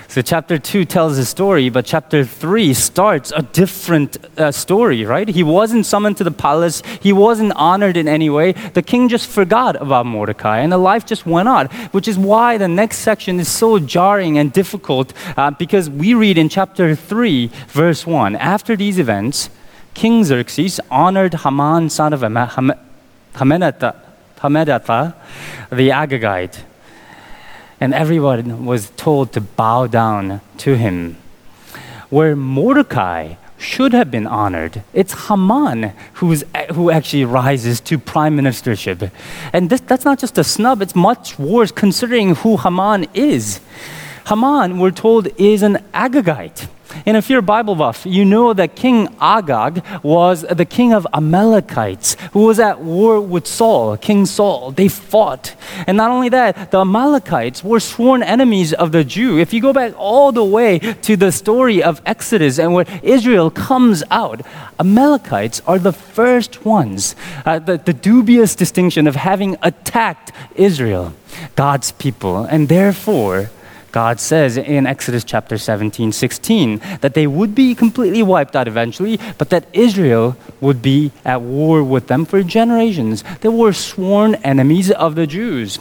So, 0.09 0.21
chapter 0.21 0.57
2 0.57 0.85
tells 0.85 1.17
a 1.17 1.25
story, 1.25 1.69
but 1.69 1.85
chapter 1.85 2.23
3 2.23 2.73
starts 2.73 3.31
a 3.35 3.41
different 3.41 4.17
uh, 4.37 4.51
story, 4.51 5.05
right? 5.05 5.27
He 5.27 5.43
wasn't 5.43 5.85
summoned 5.85 6.17
to 6.17 6.23
the 6.23 6.31
palace, 6.31 6.81
he 7.01 7.11
wasn't 7.11 7.53
honored 7.55 7.97
in 7.97 8.07
any 8.07 8.29
way. 8.29 8.53
The 8.53 8.81
king 8.81 9.09
just 9.09 9.29
forgot 9.29 9.75
about 9.81 10.05
Mordecai, 10.05 10.59
and 10.59 10.71
the 10.71 10.77
life 10.77 11.05
just 11.05 11.25
went 11.25 11.49
on, 11.49 11.67
which 11.91 12.07
is 12.07 12.17
why 12.17 12.57
the 12.57 12.69
next 12.69 12.99
section 12.99 13.39
is 13.39 13.49
so 13.49 13.79
jarring 13.79 14.37
and 14.37 14.51
difficult 14.51 15.13
uh, 15.35 15.51
because 15.51 15.89
we 15.89 16.13
read 16.13 16.37
in 16.37 16.47
chapter 16.47 16.95
3, 16.95 17.47
verse 17.67 18.07
1 18.07 18.37
After 18.37 18.75
these 18.77 18.97
events, 18.99 19.49
King 19.93 20.23
Xerxes 20.23 20.79
honored 20.89 21.33
Haman, 21.33 21.89
son 21.89 22.13
of 22.13 22.23
Hammedatha, 23.37 25.13
the 25.69 25.89
Agagite 25.89 26.63
and 27.79 27.93
everyone 27.93 28.65
was 28.65 28.89
told 28.91 29.31
to 29.33 29.41
bow 29.41 29.87
down 29.87 30.41
to 30.57 30.75
him. 30.75 31.17
Where 32.09 32.35
Mordecai 32.35 33.35
should 33.57 33.93
have 33.93 34.09
been 34.11 34.27
honored, 34.27 34.83
it's 34.93 35.27
Haman 35.27 35.93
who's, 36.13 36.43
who 36.73 36.89
actually 36.91 37.25
rises 37.25 37.79
to 37.81 37.97
prime 37.97 38.37
ministership. 38.37 39.11
And 39.53 39.69
this, 39.69 39.81
that's 39.81 40.05
not 40.05 40.19
just 40.19 40.37
a 40.37 40.43
snub, 40.43 40.81
it's 40.81 40.95
much 40.95 41.37
worse 41.37 41.71
considering 41.71 42.35
who 42.35 42.57
Haman 42.57 43.07
is. 43.13 43.59
Haman, 44.27 44.79
we're 44.79 44.91
told, 44.91 45.27
is 45.39 45.63
an 45.63 45.77
Agagite. 45.93 46.67
And 47.05 47.17
if 47.17 47.29
you're 47.29 47.39
a 47.39 47.43
Bible 47.43 47.75
buff, 47.75 48.05
you 48.05 48.25
know 48.25 48.53
that 48.53 48.75
King 48.75 49.09
Agag 49.19 49.83
was 50.03 50.41
the 50.41 50.65
king 50.65 50.93
of 50.93 51.07
Amalekites 51.13 52.15
who 52.33 52.45
was 52.45 52.59
at 52.59 52.81
war 52.81 53.19
with 53.21 53.47
Saul, 53.47 53.97
King 53.97 54.25
Saul. 54.25 54.71
They 54.71 54.87
fought. 54.87 55.55
And 55.85 55.97
not 55.97 56.11
only 56.11 56.29
that, 56.29 56.71
the 56.71 56.81
Amalekites 56.81 57.63
were 57.63 57.79
sworn 57.79 58.23
enemies 58.23 58.73
of 58.73 58.91
the 58.91 59.03
Jew. 59.03 59.37
If 59.37 59.53
you 59.53 59.61
go 59.61 59.73
back 59.73 59.93
all 59.97 60.31
the 60.31 60.43
way 60.43 60.79
to 60.79 61.15
the 61.15 61.31
story 61.31 61.81
of 61.83 62.01
Exodus 62.05 62.59
and 62.59 62.73
where 62.73 62.85
Israel 63.03 63.49
comes 63.51 64.03
out, 64.11 64.41
Amalekites 64.79 65.61
are 65.67 65.79
the 65.79 65.93
first 65.93 66.65
ones, 66.65 67.15
uh, 67.45 67.59
the, 67.59 67.77
the 67.77 67.93
dubious 67.93 68.55
distinction 68.55 69.07
of 69.07 69.15
having 69.15 69.57
attacked 69.61 70.31
Israel, 70.55 71.13
God's 71.55 71.91
people. 71.93 72.43
And 72.43 72.69
therefore, 72.69 73.49
God 73.97 74.19
says 74.19 74.57
in 74.57 74.85
Exodus 74.85 75.23
chapter 75.23 75.57
17, 75.57 76.11
16, 76.11 76.79
that 77.01 77.15
they 77.15 77.25
would 77.25 77.55
be 77.55 77.73
completely 77.73 78.21
wiped 78.21 78.55
out 78.55 78.67
eventually, 78.67 79.19
but 79.39 79.49
that 79.49 79.65
Israel 79.73 80.37
would 80.61 80.83
be 80.83 81.11
at 81.25 81.41
war 81.41 81.83
with 81.83 82.05
them 82.05 82.23
for 82.23 82.43
generations. 82.43 83.23
They 83.41 83.49
were 83.49 83.73
sworn 83.73 84.35
enemies 84.43 84.91
of 84.91 85.15
the 85.15 85.25
Jews. 85.25 85.79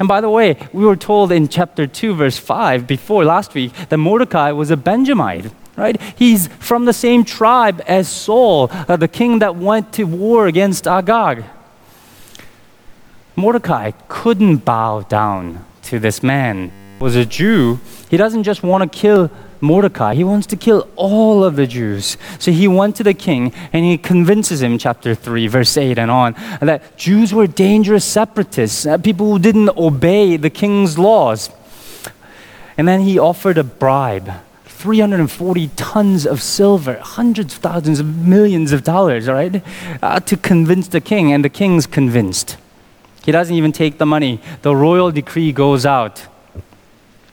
And 0.00 0.08
by 0.08 0.20
the 0.20 0.28
way, 0.28 0.56
we 0.72 0.84
were 0.84 0.96
told 0.96 1.30
in 1.30 1.46
chapter 1.46 1.86
2, 1.86 2.16
verse 2.16 2.38
5, 2.38 2.88
before 2.88 3.24
last 3.24 3.54
week, 3.54 3.72
that 3.88 3.98
Mordecai 3.98 4.50
was 4.50 4.72
a 4.72 4.76
Benjamite 4.76 5.52
right? 5.76 6.00
He's 6.16 6.48
from 6.58 6.86
the 6.86 6.92
same 6.92 7.24
tribe 7.24 7.82
as 7.86 8.08
Saul, 8.08 8.68
uh, 8.72 8.96
the 8.96 9.08
king 9.08 9.38
that 9.40 9.54
went 9.54 9.92
to 9.94 10.04
war 10.04 10.48
against 10.48 10.88
Agag. 10.88 11.44
Mordecai 13.36 13.92
couldn't 14.08 14.64
bow 14.64 15.02
down 15.02 15.64
to 15.82 15.98
this 16.00 16.22
man 16.22 16.72
was 17.04 17.16
a 17.16 17.26
Jew, 17.26 17.78
he 18.08 18.16
doesn't 18.16 18.44
just 18.44 18.62
want 18.62 18.90
to 18.90 18.98
kill 18.98 19.30
Mordecai, 19.60 20.14
he 20.14 20.24
wants 20.24 20.46
to 20.46 20.56
kill 20.56 20.88
all 20.96 21.44
of 21.44 21.54
the 21.54 21.66
Jews. 21.66 22.16
So 22.38 22.50
he 22.50 22.66
went 22.66 22.96
to 22.96 23.02
the 23.02 23.12
king 23.12 23.52
and 23.74 23.84
he 23.84 23.98
convinces 23.98 24.62
him, 24.62 24.78
chapter 24.78 25.14
3, 25.14 25.46
verse 25.48 25.76
8 25.76 25.98
and 25.98 26.10
on, 26.10 26.32
that 26.62 26.96
Jews 26.96 27.34
were 27.34 27.46
dangerous 27.46 28.06
separatists, 28.06 28.86
uh, 28.86 28.96
people 28.96 29.30
who 29.30 29.38
didn't 29.38 29.68
obey 29.76 30.38
the 30.38 30.48
king's 30.48 30.98
laws. 30.98 31.50
And 32.78 32.88
then 32.88 33.02
he 33.02 33.18
offered 33.18 33.58
a 33.58 33.64
bribe 33.64 34.32
340 34.64 35.68
tons 35.76 36.26
of 36.26 36.40
silver, 36.40 36.98
hundreds 37.00 37.54
of 37.54 37.60
thousands 37.60 38.00
of 38.00 38.16
millions 38.26 38.72
of 38.72 38.82
dollars, 38.82 39.28
right? 39.28 39.62
Uh, 40.02 40.20
to 40.20 40.38
convince 40.38 40.88
the 40.88 41.02
king, 41.02 41.32
and 41.32 41.44
the 41.44 41.50
king's 41.50 41.86
convinced. 41.86 42.56
He 43.26 43.30
doesn't 43.30 43.54
even 43.54 43.72
take 43.72 43.98
the 43.98 44.06
money. 44.06 44.40
The 44.62 44.74
royal 44.74 45.10
decree 45.10 45.52
goes 45.52 45.84
out 45.84 46.28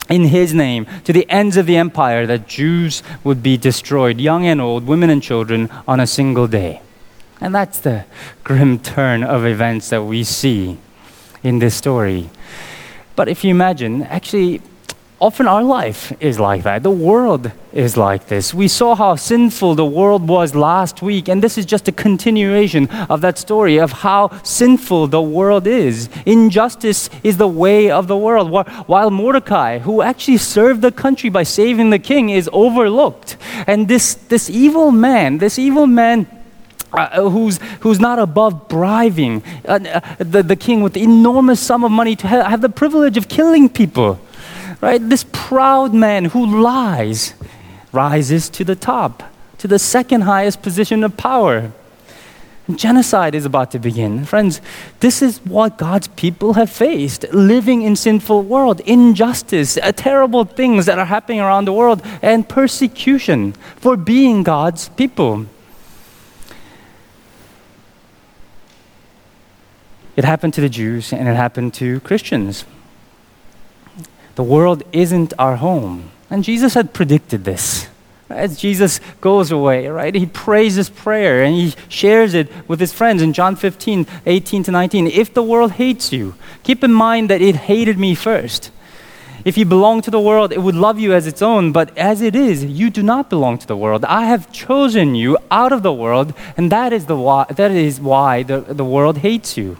in 0.08 0.24
his 0.24 0.52
name 0.52 0.86
to 1.04 1.12
the 1.12 1.28
ends 1.30 1.56
of 1.56 1.66
the 1.66 1.76
empire 1.76 2.26
that 2.26 2.48
Jews 2.48 3.02
would 3.24 3.42
be 3.42 3.56
destroyed, 3.56 4.20
young 4.20 4.46
and 4.46 4.60
old, 4.60 4.86
women 4.86 5.10
and 5.10 5.22
children, 5.22 5.70
on 5.86 6.00
a 6.00 6.06
single 6.06 6.46
day. 6.46 6.82
And 7.40 7.54
that's 7.54 7.78
the 7.78 8.04
grim 8.44 8.78
turn 8.78 9.24
of 9.24 9.44
events 9.44 9.90
that 9.90 10.04
we 10.04 10.22
see 10.24 10.78
in 11.42 11.58
this 11.58 11.74
story. 11.74 12.30
But 13.16 13.28
if 13.28 13.44
you 13.44 13.50
imagine, 13.50 14.02
actually, 14.04 14.62
often 15.22 15.46
our 15.46 15.62
life 15.62 16.12
is 16.18 16.40
like 16.40 16.64
that. 16.64 16.82
The 16.82 16.90
world 16.90 17.52
is 17.72 17.96
like 17.96 18.26
this. 18.26 18.52
We 18.52 18.66
saw 18.66 18.96
how 18.96 19.14
sinful 19.14 19.76
the 19.76 19.86
world 19.86 20.26
was 20.26 20.56
last 20.56 21.00
week, 21.00 21.28
and 21.28 21.40
this 21.40 21.56
is 21.56 21.64
just 21.64 21.86
a 21.86 21.92
continuation 21.92 22.90
of 23.08 23.20
that 23.20 23.38
story 23.38 23.78
of 23.78 23.92
how 23.92 24.30
sinful 24.42 25.06
the 25.06 25.22
world 25.22 25.68
is. 25.68 26.08
Injustice 26.26 27.08
is 27.22 27.36
the 27.36 27.46
way 27.46 27.88
of 27.88 28.08
the 28.08 28.16
world. 28.16 28.50
While 28.50 29.10
Mordecai, 29.12 29.78
who 29.78 30.02
actually 30.02 30.38
served 30.38 30.82
the 30.82 30.90
country 30.90 31.30
by 31.30 31.44
saving 31.44 31.90
the 31.90 32.00
king, 32.00 32.30
is 32.30 32.50
overlooked. 32.52 33.36
And 33.68 33.86
this, 33.86 34.14
this 34.14 34.50
evil 34.50 34.90
man, 34.90 35.38
this 35.38 35.56
evil 35.56 35.86
man, 35.86 36.26
uh, 36.92 37.30
who's, 37.30 37.60
who's 37.80 38.00
not 38.00 38.18
above 38.18 38.68
bribing 38.68 39.42
uh, 39.66 39.78
uh, 39.82 40.00
the, 40.18 40.42
the 40.42 40.56
king 40.56 40.82
with 40.82 40.92
the 40.92 41.02
enormous 41.02 41.58
sum 41.58 41.84
of 41.84 41.90
money 41.90 42.14
to 42.16 42.28
ha- 42.28 42.42
have 42.42 42.60
the 42.60 42.68
privilege 42.68 43.16
of 43.16 43.28
killing 43.28 43.66
people 43.68 44.20
right? 44.82 45.08
This 45.08 45.24
proud 45.32 45.94
man 45.94 46.26
who 46.26 46.60
lies 46.60 47.32
rises 47.92 48.50
to 48.50 48.64
the 48.64 48.76
top, 48.76 49.22
to 49.58 49.68
the 49.68 49.78
second 49.78 50.22
highest 50.22 50.60
position 50.60 51.04
of 51.04 51.16
power. 51.16 51.72
Genocide 52.74 53.34
is 53.34 53.44
about 53.44 53.70
to 53.72 53.78
begin. 53.78 54.24
Friends, 54.24 54.60
this 55.00 55.22
is 55.22 55.38
what 55.44 55.78
God's 55.78 56.08
people 56.08 56.54
have 56.54 56.70
faced 56.70 57.24
living 57.32 57.82
in 57.82 57.96
sinful 57.96 58.42
world, 58.42 58.80
injustice, 58.80 59.76
uh, 59.76 59.92
terrible 59.92 60.44
things 60.44 60.86
that 60.86 60.98
are 60.98 61.04
happening 61.04 61.40
around 61.40 61.66
the 61.66 61.72
world, 61.72 62.02
and 62.20 62.48
persecution 62.48 63.52
for 63.76 63.96
being 63.96 64.42
God's 64.42 64.88
people. 64.90 65.46
It 70.16 70.24
happened 70.24 70.54
to 70.54 70.60
the 70.60 70.68
Jews 70.68 71.12
and 71.12 71.28
it 71.28 71.34
happened 71.36 71.74
to 71.74 72.00
Christians. 72.00 72.64
The 74.34 74.42
world 74.42 74.82
isn't 74.92 75.34
our 75.38 75.56
home. 75.56 76.10
And 76.30 76.44
Jesus 76.44 76.74
had 76.74 76.94
predicted 76.94 77.44
this. 77.44 77.88
As 78.30 78.58
Jesus 78.58 79.00
goes 79.20 79.50
away, 79.50 79.88
right, 79.88 80.14
he 80.14 80.24
prays 80.24 80.76
this 80.76 80.88
prayer 80.88 81.42
and 81.42 81.54
he 81.54 81.74
shares 81.88 82.32
it 82.32 82.50
with 82.66 82.80
his 82.80 82.92
friends 82.92 83.20
in 83.20 83.34
John 83.34 83.56
15, 83.56 84.06
18 84.24 84.62
to 84.62 84.70
19. 84.70 85.06
If 85.08 85.34
the 85.34 85.42
world 85.42 85.72
hates 85.72 86.12
you, 86.12 86.34
keep 86.62 86.82
in 86.82 86.92
mind 86.92 87.28
that 87.28 87.42
it 87.42 87.56
hated 87.56 87.98
me 87.98 88.14
first. 88.14 88.70
If 89.44 89.58
you 89.58 89.64
belong 89.64 90.02
to 90.02 90.10
the 90.10 90.20
world, 90.20 90.52
it 90.52 90.62
would 90.62 90.76
love 90.76 91.00
you 91.00 91.12
as 91.12 91.26
its 91.26 91.42
own, 91.42 91.72
but 91.72 91.96
as 91.98 92.22
it 92.22 92.36
is, 92.36 92.64
you 92.64 92.90
do 92.90 93.02
not 93.02 93.28
belong 93.28 93.58
to 93.58 93.66
the 93.66 93.76
world. 93.76 94.04
I 94.04 94.26
have 94.26 94.52
chosen 94.52 95.14
you 95.16 95.36
out 95.50 95.72
of 95.72 95.82
the 95.82 95.92
world, 95.92 96.32
and 96.56 96.70
that 96.70 96.92
is, 96.92 97.06
the 97.06 97.16
why, 97.16 97.44
that 97.50 97.72
is 97.72 98.00
why 98.00 98.44
the, 98.44 98.60
the 98.60 98.84
world 98.84 99.18
hates 99.18 99.56
you. 99.56 99.78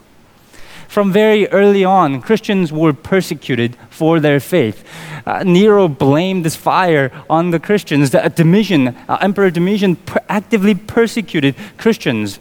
From 0.93 1.11
very 1.11 1.49
early 1.49 1.87
on, 1.87 2.21
Christians 2.21 2.71
were 2.71 2.93
persecuted 2.93 3.79
for 3.89 4.21
their 4.21 4.39
faith. 4.39 4.87
Uh, 5.25 5.43
Nero 5.43 5.89
blamed 5.89 6.45
this 6.45 6.55
fire 6.55 7.11
on 7.31 7.51
the 7.51 7.59
Christians. 7.59 8.11
The, 8.11 8.23
uh, 8.23 8.29
Domitian, 8.29 8.89
uh, 9.09 9.17
Emperor 9.23 9.51
Domitian, 9.51 9.97
per- 9.97 10.21
actively 10.29 10.75
persecuted 10.75 11.55
Christians. 11.79 12.41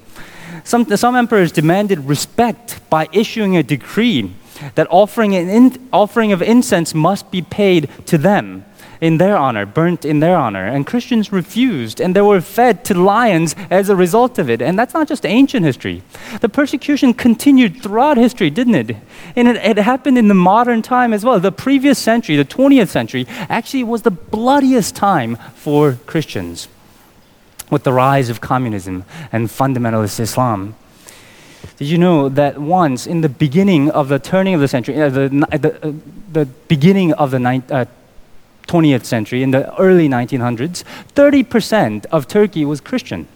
Some, 0.66 0.86
some 0.98 1.16
emperors 1.16 1.54
demanded 1.54 2.00
respect 2.10 2.82
by 2.90 3.08
issuing 3.14 3.56
a 3.56 3.64
decree 3.64 4.34
that 4.76 4.86
offering, 4.90 5.34
an 5.34 5.48
in, 5.48 5.90
offering 5.94 6.34
of 6.34 6.42
incense 6.42 6.94
must 6.94 7.32
be 7.32 7.42
paid 7.42 7.88
to 8.08 8.18
them 8.18 8.66
in 9.02 9.18
their 9.18 9.36
honor, 9.36 9.66
burnt 9.66 10.06
in 10.06 10.20
their 10.20 10.38
honor. 10.38 10.66
And 10.66 10.86
Christians 10.86 11.32
refused, 11.32 12.00
and 12.00 12.16
they 12.16 12.22
were 12.22 12.40
fed 12.40 12.86
to 12.86 12.94
lions 12.94 13.56
as 13.72 13.90
a 13.90 13.96
result 13.96 14.38
of 14.38 14.50
it. 14.50 14.62
And 14.62 14.78
that's 14.78 14.94
not 14.94 15.08
just 15.08 15.26
ancient 15.26 15.66
history. 15.66 16.04
The 16.40 16.50
persecution 16.50 17.16
continued 17.16 17.82
throughout 17.82 18.18
history, 18.18 18.52
didn't 18.52 18.76
it? 18.76 18.96
And 19.36 19.48
it, 19.48 19.56
it 19.58 19.78
happened 19.80 20.20
in 20.20 20.28
the 20.28 20.36
modern 20.36 20.84
time 20.84 21.14
as 21.14 21.26
well. 21.26 21.40
The 21.40 21.52
previous 21.52 21.98
century, 21.98 22.36
the 22.36 22.46
20th 22.46 22.90
century, 22.90 23.26
actually 23.50 23.84
was 23.84 24.04
the 24.04 24.12
bloodiest 24.12 24.96
time 24.96 25.36
for 25.56 25.98
Christians 26.06 26.68
with 27.72 27.84
the 27.84 27.94
rise 27.94 28.30
of 28.30 28.40
communism 28.40 29.04
and 29.32 29.48
fundamentalist 29.48 30.20
Islam. 30.20 30.76
Did 31.78 31.88
you 31.88 31.98
know 31.98 32.30
that 32.30 32.60
once 32.60 33.08
in 33.08 33.22
the 33.22 33.30
beginning 33.30 33.90
of 33.90 34.10
the 34.10 34.20
turning 34.20 34.54
of 34.54 34.62
the 34.62 34.68
century, 34.68 35.02
uh, 35.02 35.10
the, 35.10 35.30
the, 35.30 35.88
uh, 35.88 35.94
the 36.32 36.46
beginning 36.46 37.14
of 37.14 37.32
the 37.32 37.40
ninth, 37.40 37.72
uh, 37.72 37.86
20th 38.72 39.04
century, 39.04 39.44
in 39.44 39.52
the 39.52 39.64
early 39.78 40.08
1900s, 40.08 40.84
30% 41.14 42.06
of 42.06 42.28
Turkey 42.28 42.64
was 42.64 42.80
Christian. 42.80 43.28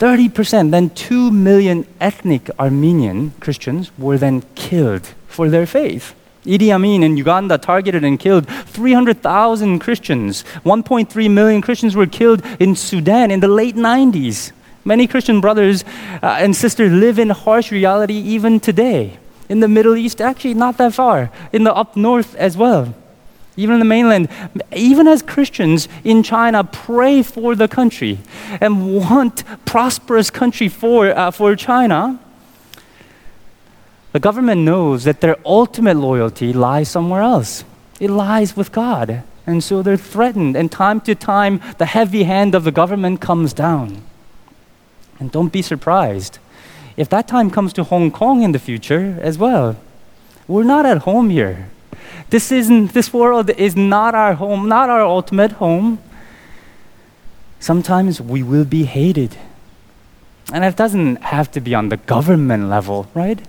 30%, 0.00 0.70
then 0.70 0.90
2 0.90 1.30
million 1.30 1.86
ethnic 2.00 2.50
Armenian 2.58 3.32
Christians 3.40 3.90
were 3.96 4.18
then 4.18 4.42
killed 4.54 5.06
for 5.28 5.48
their 5.48 5.66
faith. 5.66 6.14
Idi 6.44 6.70
Amin 6.72 7.02
in 7.02 7.16
Uganda 7.16 7.58
targeted 7.58 8.04
and 8.04 8.18
killed 8.18 8.48
300,000 8.48 9.78
Christians. 9.78 10.44
1.3 10.64 11.30
million 11.30 11.60
Christians 11.60 11.94
were 11.94 12.06
killed 12.06 12.42
in 12.58 12.74
Sudan 12.74 13.30
in 13.30 13.40
the 13.40 13.48
late 13.48 13.76
90s. 13.76 14.52
Many 14.84 15.06
Christian 15.06 15.40
brothers 15.40 15.84
uh, 16.22 16.38
and 16.40 16.54
sisters 16.56 16.92
live 16.92 17.18
in 17.18 17.30
harsh 17.30 17.70
reality 17.70 18.14
even 18.14 18.60
today. 18.60 19.18
In 19.48 19.60
the 19.60 19.68
Middle 19.68 19.96
East, 19.96 20.20
actually, 20.20 20.54
not 20.54 20.78
that 20.78 20.94
far. 20.94 21.30
In 21.52 21.64
the 21.64 21.74
up 21.74 21.96
north 21.96 22.34
as 22.36 22.56
well 22.56 22.94
even 23.58 23.74
in 23.74 23.78
the 23.80 23.84
mainland, 23.84 24.28
even 24.72 25.08
as 25.08 25.20
Christians 25.20 25.88
in 26.04 26.22
China 26.22 26.62
pray 26.62 27.22
for 27.22 27.56
the 27.56 27.66
country 27.66 28.20
and 28.60 28.96
want 28.96 29.42
prosperous 29.64 30.30
country 30.30 30.68
for, 30.68 31.08
uh, 31.08 31.32
for 31.32 31.56
China, 31.56 32.20
the 34.12 34.20
government 34.20 34.60
knows 34.60 35.02
that 35.02 35.20
their 35.20 35.36
ultimate 35.44 35.96
loyalty 35.96 36.52
lies 36.52 36.88
somewhere 36.88 37.20
else. 37.20 37.64
It 37.98 38.10
lies 38.10 38.56
with 38.56 38.70
God. 38.70 39.24
And 39.44 39.64
so 39.64 39.82
they're 39.82 39.96
threatened, 39.96 40.56
and 40.56 40.70
time 40.70 41.00
to 41.00 41.16
time, 41.16 41.60
the 41.78 41.86
heavy 41.86 42.22
hand 42.22 42.54
of 42.54 42.62
the 42.62 42.70
government 42.70 43.20
comes 43.20 43.52
down. 43.52 44.02
And 45.18 45.32
don't 45.32 45.52
be 45.52 45.62
surprised 45.62 46.38
if 46.96 47.08
that 47.08 47.26
time 47.26 47.50
comes 47.50 47.72
to 47.72 47.82
Hong 47.84 48.12
Kong 48.12 48.42
in 48.42 48.52
the 48.52 48.58
future 48.60 49.18
as 49.20 49.36
well. 49.36 49.76
We're 50.46 50.64
not 50.64 50.86
at 50.86 50.98
home 50.98 51.30
here. 51.30 51.70
This, 52.30 52.52
isn't, 52.52 52.92
this 52.92 53.12
world 53.12 53.50
is 53.50 53.76
not 53.76 54.14
our 54.14 54.34
home, 54.34 54.68
not 54.68 54.90
our 54.90 55.02
ultimate 55.02 55.52
home. 55.52 55.98
Sometimes 57.60 58.20
we 58.20 58.42
will 58.42 58.64
be 58.64 58.84
hated. 58.84 59.36
And 60.52 60.64
it 60.64 60.76
doesn't 60.76 61.16
have 61.22 61.50
to 61.52 61.60
be 61.60 61.74
on 61.74 61.88
the 61.88 61.96
government 61.96 62.68
level, 62.68 63.08
right? 63.14 63.40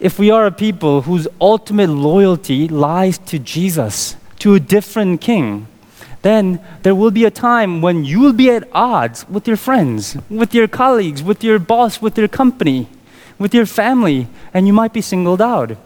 If 0.00 0.18
we 0.18 0.30
are 0.30 0.46
a 0.46 0.52
people 0.52 1.02
whose 1.02 1.26
ultimate 1.40 1.88
loyalty 1.88 2.68
lies 2.68 3.18
to 3.18 3.38
Jesus, 3.38 4.16
to 4.40 4.54
a 4.54 4.60
different 4.60 5.20
king, 5.20 5.66
then 6.22 6.60
there 6.82 6.94
will 6.94 7.10
be 7.10 7.24
a 7.24 7.30
time 7.30 7.80
when 7.80 8.04
you 8.04 8.18
will 8.20 8.32
be 8.32 8.50
at 8.50 8.68
odds 8.72 9.28
with 9.28 9.46
your 9.46 9.56
friends, 9.56 10.16
with 10.30 10.54
your 10.54 10.66
colleagues, 10.66 11.22
with 11.22 11.44
your 11.44 11.58
boss, 11.58 12.00
with 12.00 12.16
your 12.18 12.28
company, 12.28 12.88
with 13.38 13.54
your 13.54 13.66
family, 13.66 14.26
and 14.52 14.66
you 14.66 14.72
might 14.72 14.92
be 14.92 15.00
singled 15.00 15.42
out. 15.42 15.76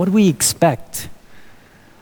What 0.00 0.06
do 0.06 0.12
we 0.12 0.30
expect? 0.30 1.10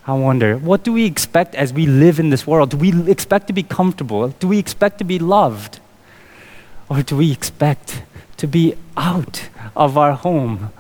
I 0.07 0.13
wonder, 0.13 0.57
what 0.57 0.85
do 0.85 0.93
we 0.93 1.05
expect 1.05 1.57
as 1.57 1.73
we 1.73 1.85
live 1.87 2.21
in 2.21 2.31
this 2.31 2.47
world? 2.47 2.71
Do 2.71 2.77
we 2.77 3.11
expect 3.11 3.49
to 3.49 3.53
be 3.53 3.65
comfortable? 3.65 4.29
Do 4.29 4.47
we 4.47 4.57
expect 4.61 4.99
to 4.99 5.05
be 5.05 5.19
loved? 5.19 5.81
Or 6.89 7.03
do 7.03 7.17
we 7.17 7.33
expect 7.33 8.05
to 8.37 8.47
be 8.47 8.77
out 8.97 9.49
of 9.75 9.99
our 9.99 10.13
home, 10.13 10.71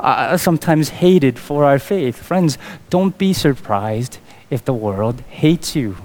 uh, 0.00 0.38
sometimes 0.38 0.88
hated 0.88 1.38
for 1.38 1.64
our 1.64 1.78
faith? 1.78 2.16
Friends, 2.16 2.56
don't 2.88 3.18
be 3.18 3.34
surprised 3.34 4.16
if 4.48 4.64
the 4.64 4.72
world 4.72 5.20
hates 5.28 5.76
you. 5.76 5.98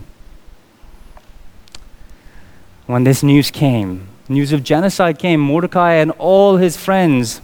When 2.87 3.05
this 3.05 3.23
news 3.23 3.51
came, 3.51 4.09
news 4.27 4.51
of 4.51 4.65
genocide 4.65 5.17
came, 5.17 5.39
Mordecai 5.39 5.93
and 5.93 6.11
all 6.11 6.57
his 6.57 6.75
friends 6.75 7.39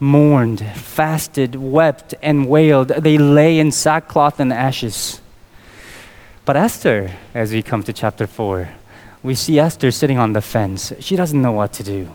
mourned, 0.00 0.60
fasted, 0.74 1.54
wept, 1.54 2.14
and 2.22 2.48
wailed. 2.48 2.88
They 2.88 3.18
lay 3.18 3.58
in 3.58 3.70
sackcloth 3.70 4.40
and 4.40 4.52
ashes. 4.52 5.20
But 6.44 6.56
Esther, 6.56 7.12
as 7.34 7.52
we 7.52 7.62
come 7.62 7.82
to 7.84 7.92
chapter 7.92 8.26
4, 8.26 8.68
we 9.22 9.34
see 9.34 9.58
Esther 9.58 9.90
sitting 9.90 10.18
on 10.18 10.32
the 10.32 10.40
fence. 10.40 10.92
She 11.00 11.14
doesn't 11.14 11.40
know 11.40 11.52
what 11.52 11.74
to 11.74 11.82
do. 11.82 12.08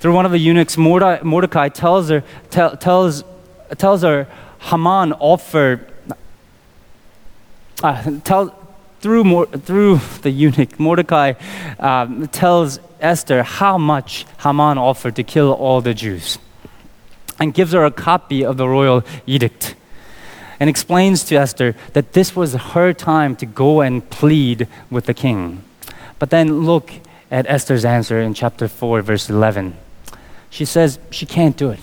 Through 0.00 0.14
one 0.14 0.26
of 0.26 0.32
the 0.32 0.38
eunuchs, 0.38 0.76
Mordecai 0.76 1.68
tells 1.68 2.08
her, 2.08 2.24
tell, 2.50 2.76
tells, 2.76 3.22
tells 3.76 4.02
her 4.02 4.26
Haman 4.58 5.12
offered 5.12 5.90
uh, 7.82 8.18
tell, 8.24 8.58
through, 9.00 9.24
Mor- 9.24 9.46
through 9.46 10.00
the 10.22 10.30
eunuch, 10.30 10.80
Mordecai 10.80 11.34
um, 11.78 12.28
tells 12.28 12.78
Esther 13.00 13.42
how 13.42 13.76
much 13.76 14.24
Haman 14.40 14.78
offered 14.78 15.16
to 15.16 15.22
kill 15.22 15.52
all 15.52 15.82
the 15.82 15.92
Jews 15.92 16.38
and 17.38 17.54
gives 17.54 17.72
her 17.72 17.84
a 17.84 17.90
copy 17.90 18.44
of 18.44 18.56
the 18.56 18.68
royal 18.68 19.02
edict 19.26 19.74
and 20.60 20.70
explains 20.70 21.24
to 21.24 21.36
Esther 21.36 21.74
that 21.92 22.12
this 22.12 22.36
was 22.36 22.54
her 22.54 22.92
time 22.92 23.36
to 23.36 23.46
go 23.46 23.80
and 23.80 24.08
plead 24.10 24.68
with 24.90 25.06
the 25.06 25.14
king. 25.14 25.62
But 26.18 26.30
then 26.30 26.64
look 26.64 26.92
at 27.30 27.46
Esther's 27.48 27.84
answer 27.84 28.20
in 28.20 28.34
chapter 28.34 28.68
4, 28.68 29.02
verse 29.02 29.28
11. 29.28 29.76
She 30.50 30.64
says 30.64 30.98
she 31.10 31.26
can't 31.26 31.56
do 31.56 31.70
it. 31.70 31.80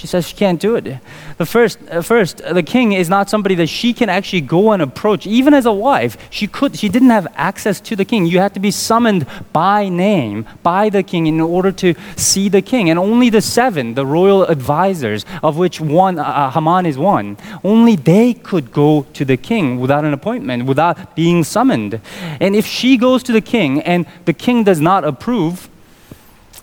She 0.00 0.06
says 0.06 0.26
she 0.26 0.34
can't 0.34 0.58
do 0.58 0.76
it. 0.76 0.96
The 1.36 1.44
first, 1.44 1.78
uh, 1.90 2.00
first, 2.00 2.38
the 2.38 2.62
king 2.62 2.92
is 2.92 3.10
not 3.10 3.28
somebody 3.28 3.54
that 3.56 3.66
she 3.66 3.92
can 3.92 4.08
actually 4.08 4.40
go 4.40 4.72
and 4.72 4.80
approach. 4.80 5.26
Even 5.26 5.52
as 5.52 5.66
a 5.66 5.72
wife, 5.74 6.16
she 6.30 6.46
could. 6.46 6.78
She 6.78 6.88
didn't 6.88 7.10
have 7.10 7.26
access 7.34 7.82
to 7.82 7.94
the 7.94 8.06
king. 8.06 8.24
You 8.24 8.38
had 8.38 8.54
to 8.54 8.60
be 8.60 8.70
summoned 8.70 9.26
by 9.52 9.90
name 9.90 10.46
by 10.62 10.88
the 10.88 11.02
king 11.02 11.26
in 11.26 11.38
order 11.38 11.70
to 11.72 11.94
see 12.16 12.48
the 12.48 12.62
king. 12.62 12.88
And 12.88 12.98
only 12.98 13.28
the 13.28 13.42
seven, 13.42 13.92
the 13.92 14.06
royal 14.06 14.44
advisors, 14.44 15.26
of 15.42 15.58
which 15.58 15.82
one 15.82 16.18
uh, 16.18 16.22
uh 16.22 16.50
Haman 16.50 16.86
is 16.86 16.96
one, 16.96 17.36
only 17.62 17.94
they 17.94 18.32
could 18.32 18.72
go 18.72 19.02
to 19.12 19.26
the 19.26 19.36
king 19.36 19.78
without 19.80 20.06
an 20.06 20.14
appointment, 20.14 20.64
without 20.64 21.14
being 21.14 21.44
summoned. 21.44 22.00
And 22.40 22.56
if 22.56 22.64
she 22.64 22.96
goes 22.96 23.22
to 23.24 23.32
the 23.32 23.42
king 23.42 23.82
and 23.82 24.06
the 24.24 24.32
king 24.32 24.64
does 24.64 24.80
not 24.80 25.04
approve, 25.04 25.68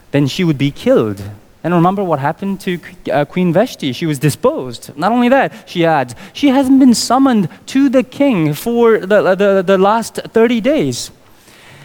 then 0.10 0.26
she 0.26 0.44
would 0.44 0.58
be 0.58 0.72
killed. 0.72 1.22
And 1.64 1.74
remember 1.74 2.04
what 2.04 2.20
happened 2.20 2.62
to 2.62 2.80
uh, 3.12 3.26
Queen 3.26 3.52
Vashti. 3.52 3.92
She 3.92 4.06
was 4.06 4.20
disposed. 4.20 4.96
Not 4.96 5.12
only 5.12 5.30
that, 5.30 5.68
she 5.68 5.86
adds, 5.86 6.16
she 6.34 6.50
hasn't 6.50 6.80
been 6.80 6.94
summoned 6.94 7.50
to 7.68 7.90
the 7.90 8.04
king 8.04 8.54
for 8.54 9.00
the, 9.00 9.36
the, 9.36 9.64
the 9.66 9.78
last 9.78 10.16
30 10.16 10.62
days. 10.62 11.12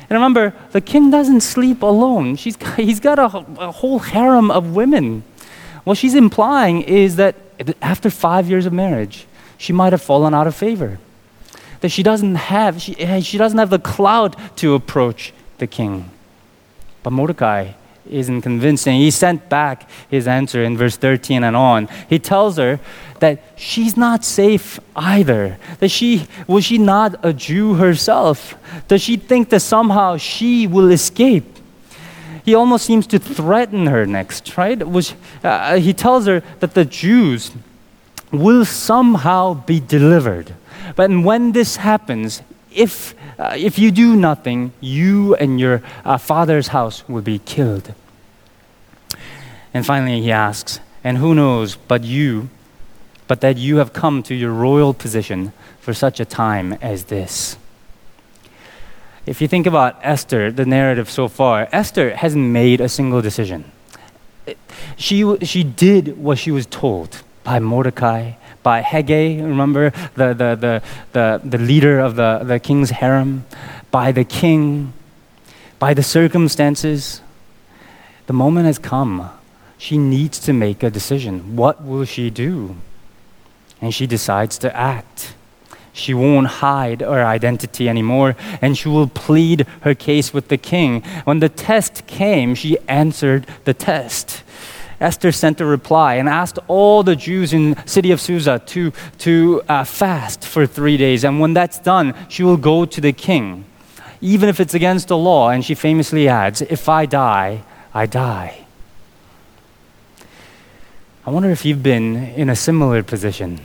And 0.03 0.11
remember, 0.11 0.55
the 0.73 0.81
king 0.81 1.11
doesn't 1.11 1.41
sleep 1.41 1.83
alone. 1.83 2.37
She's 2.37 2.57
he's 2.77 3.01
got 3.01 3.19
a, 3.19 3.27
a 3.59 3.73
whole 3.73 3.99
harem 3.99 4.51
of 4.51 4.75
women. 4.75 5.25
What 5.85 5.97
she's 5.99 6.15
implying 6.15 6.83
is 6.83 7.17
that 7.17 7.35
after 7.81 8.11
five 8.11 8.49
years 8.49 8.67
of 8.67 8.73
marriage, 8.73 9.27
she 9.57 9.73
might 9.73 9.93
have 9.93 10.03
fallen 10.03 10.35
out 10.35 10.47
of 10.47 10.55
favor. 10.55 10.99
That 11.81 11.89
she 11.89 12.03
doesn't 12.03 12.37
have, 12.37 12.81
she, 12.81 12.95
she 13.23 13.39
doesn't 13.39 13.59
have 13.59 13.71
the 13.71 13.79
clout 13.79 14.37
to 14.59 14.75
approach 14.75 15.33
the 15.59 15.67
king. 15.67 16.11
But 17.03 17.13
Mordecai 17.13 17.73
isn't 18.11 18.43
convincing. 18.43 18.97
He 18.97 19.11
sent 19.11 19.49
back 19.49 19.89
his 20.09 20.27
answer 20.27 20.63
in 20.63 20.77
verse 20.77 20.97
13 20.97 21.45
and 21.45 21.57
on. 21.57 21.89
He 22.09 22.19
tells 22.19 22.57
her 22.57 22.81
that 23.21 23.43
she's 23.57 23.97
not 23.97 24.25
safe 24.25 24.81
either. 24.97 25.59
That 25.79 25.91
she 25.91 26.27
was 26.47 26.65
she 26.65 26.79
not 26.79 27.15
a 27.23 27.33
Jew 27.33 27.75
herself? 27.75 28.55
Does 28.89 29.03
she 29.03 29.17
think 29.17 29.51
that 29.51 29.61
somehow 29.61 30.17
she 30.17 30.67
will 30.67 30.91
escape? 30.91 31.45
He 32.45 32.55
almost 32.55 32.85
seems 32.85 33.07
to 33.09 33.19
threaten 33.19 33.87
her 33.87 34.05
next, 34.05 34.57
right? 34.57 34.85
Which 34.85 35.15
uh, 35.45 35.77
he 35.77 35.95
tells 35.95 36.27
her 36.27 36.43
that 36.59 36.75
the 36.75 36.85
Jews 36.85 37.53
will 38.33 38.65
somehow 38.65 39.55
be 39.55 39.79
delivered. 39.79 40.55
But 40.97 41.11
when 41.11 41.53
this 41.53 41.77
happens, 41.77 42.43
if, 42.75 43.15
uh, 43.39 43.55
if 43.57 43.79
you 43.79 43.91
do 43.91 44.17
nothing, 44.17 44.73
you 44.81 45.35
and 45.37 45.59
your 45.59 45.83
uh, 46.05 46.19
father's 46.19 46.69
house 46.69 47.09
will 47.09 47.23
be 47.23 47.39
killed. 47.39 47.95
And 49.75 49.87
finally, 49.87 50.21
he 50.21 50.31
asks, 50.31 50.81
And 51.03 51.19
who 51.19 51.35
knows 51.35 51.77
but 51.77 52.05
you, 52.05 52.51
but 53.27 53.41
that 53.41 53.57
you 53.57 53.77
have 53.77 53.93
come 53.93 54.23
to 54.25 54.35
your 54.35 54.53
royal 54.53 54.93
position 54.95 55.53
for 55.81 55.95
such 55.95 56.21
a 56.21 56.25
time 56.25 56.75
as 56.75 57.05
this? 57.05 57.57
If 59.25 59.41
you 59.41 59.49
think 59.49 59.67
about 59.67 59.99
Esther, 60.03 60.51
the 60.51 60.67
narrative 60.67 61.09
so 61.09 61.29
far, 61.29 61.69
Esther 61.73 62.17
hasn't 62.17 62.45
made 62.45 62.81
a 62.81 62.89
single 62.89 63.23
decision. 63.23 63.71
She, 64.97 65.37
she 65.43 65.63
did 65.63 66.19
what 66.19 66.39
she 66.39 66.51
was 66.51 66.67
told 66.67 67.23
by 67.45 67.61
Mordecai, 67.61 68.33
by 68.63 68.83
Hegai, 68.83 69.43
remember 69.43 69.91
the, 70.15 70.29
the, 70.35 70.57
the, 70.57 70.83
the, 71.13 71.41
the 71.45 71.59
leader 71.59 71.99
of 71.99 72.17
the, 72.17 72.41
the 72.45 72.61
king's 72.61 72.91
harem, 72.91 73.45
by 73.91 74.13
the 74.13 74.25
king, 74.25 74.93
by 75.79 75.95
the 75.95 76.03
circumstances. 76.03 77.21
The 78.27 78.33
moment 78.33 78.67
has 78.67 78.79
come 78.79 79.31
she 79.83 79.99
needs 79.99 80.39
to 80.39 80.53
make 80.53 80.85
a 80.85 80.91
decision. 80.91 81.57
What 81.57 81.83
will 81.83 82.05
she 82.05 82.31
do? 82.31 82.77
And 83.81 83.93
she 83.93 84.07
decides 84.07 84.57
to 84.59 84.75
act. 84.77 85.35
She 85.93 86.15
won't 86.15 86.47
hide 86.63 87.01
her 87.01 87.25
identity 87.25 87.89
anymore, 87.89 88.37
and 88.61 88.79
she 88.79 88.89
will 88.89 89.09
plead 89.09 89.67
her 89.81 89.93
case 89.97 90.33
with 90.33 90.47
the 90.47 90.57
king. 90.57 91.03
When 91.25 91.41
the 91.41 91.49
test 91.49 92.07
came, 92.07 92.55
she 92.55 92.79
answered 92.87 93.45
the 93.65 93.75
test. 93.75 94.45
Esther 95.03 95.33
sent 95.33 95.61
a 95.61 95.67
reply 95.67 96.15
and 96.15 96.29
asked 96.29 96.59
all 96.69 97.03
the 97.03 97.17
Jews 97.17 97.53
in 97.53 97.73
the 97.73 97.83
city 97.87 98.13
of 98.13 98.21
Susa 98.21 98.63
to, 98.67 98.93
to 99.19 99.63
uh, 99.69 99.85
fast 99.85 100.45
for 100.45 100.67
three 100.67 100.97
days. 100.97 101.25
And 101.25 101.41
when 101.41 101.55
that's 101.55 101.79
done, 101.79 102.15
she 102.29 102.43
will 102.45 102.57
go 102.57 102.85
to 102.85 103.01
the 103.01 103.13
king, 103.13 103.65
even 104.21 104.49
if 104.49 104.61
it's 104.61 104.75
against 104.75 105.09
the 105.09 105.19
law. 105.19 105.51
And 105.51 105.65
she 105.65 105.75
famously 105.75 106.29
adds, 106.29 106.63
If 106.63 106.89
I 106.89 107.07
die, 107.07 107.65
I 107.93 108.07
die. 108.07 108.65
I 111.27 111.31
wonder 111.31 111.51
if 111.51 111.65
you've 111.65 111.83
been 111.83 112.17
in 112.17 112.49
a 112.49 112.57
similar 112.57 113.03
position. 113.03 113.61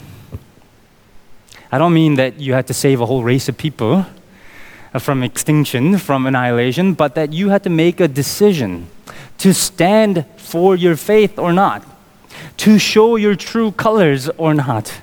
I 1.72 1.78
don't 1.78 1.94
mean 1.94 2.16
that 2.16 2.40
you 2.40 2.54
had 2.54 2.68
to 2.68 2.74
save 2.74 3.02
a 3.02 3.06
whole 3.06 3.24
race 3.24 3.48
of 3.50 3.58
people 3.58 4.06
uh, 4.94 5.00
from 5.00 5.22
extinction, 5.22 5.98
from 5.98 6.26
annihilation, 6.26 6.94
but 6.94 7.14
that 7.16 7.34
you 7.34 7.50
had 7.50 7.64
to 7.64 7.70
make 7.70 8.00
a 8.00 8.08
decision 8.08 8.88
to 9.40 9.54
stand 9.54 10.26
for 10.38 10.76
your 10.76 10.96
faith 10.96 11.38
or 11.38 11.54
not, 11.54 11.84
to 12.58 12.80
show 12.80 13.16
your 13.16 13.36
true 13.36 13.72
colors 13.72 14.30
or 14.38 14.54
not. 14.54 15.02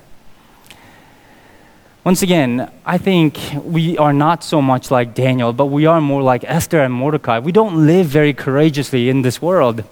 Once 2.05 2.21
again, 2.21 2.71
I 2.85 2.99
think 2.99 3.39
we 3.65 3.97
are 3.97 4.13
not 4.13 4.45
so 4.45 4.61
much 4.61 4.91
like 4.91 5.15
Daniel, 5.15 5.55
but 5.55 5.67
we 5.67 5.87
are 5.87 6.03
more 6.03 6.23
like 6.23 6.45
Esther 6.45 6.81
and 6.81 6.93
Mordecai. 6.93 7.39
We 7.39 7.51
don't 7.51 7.87
live 7.87 8.07
very 8.07 8.35
courageously 8.35 9.09
in 9.09 9.23
this 9.23 9.41
world. 9.41 9.85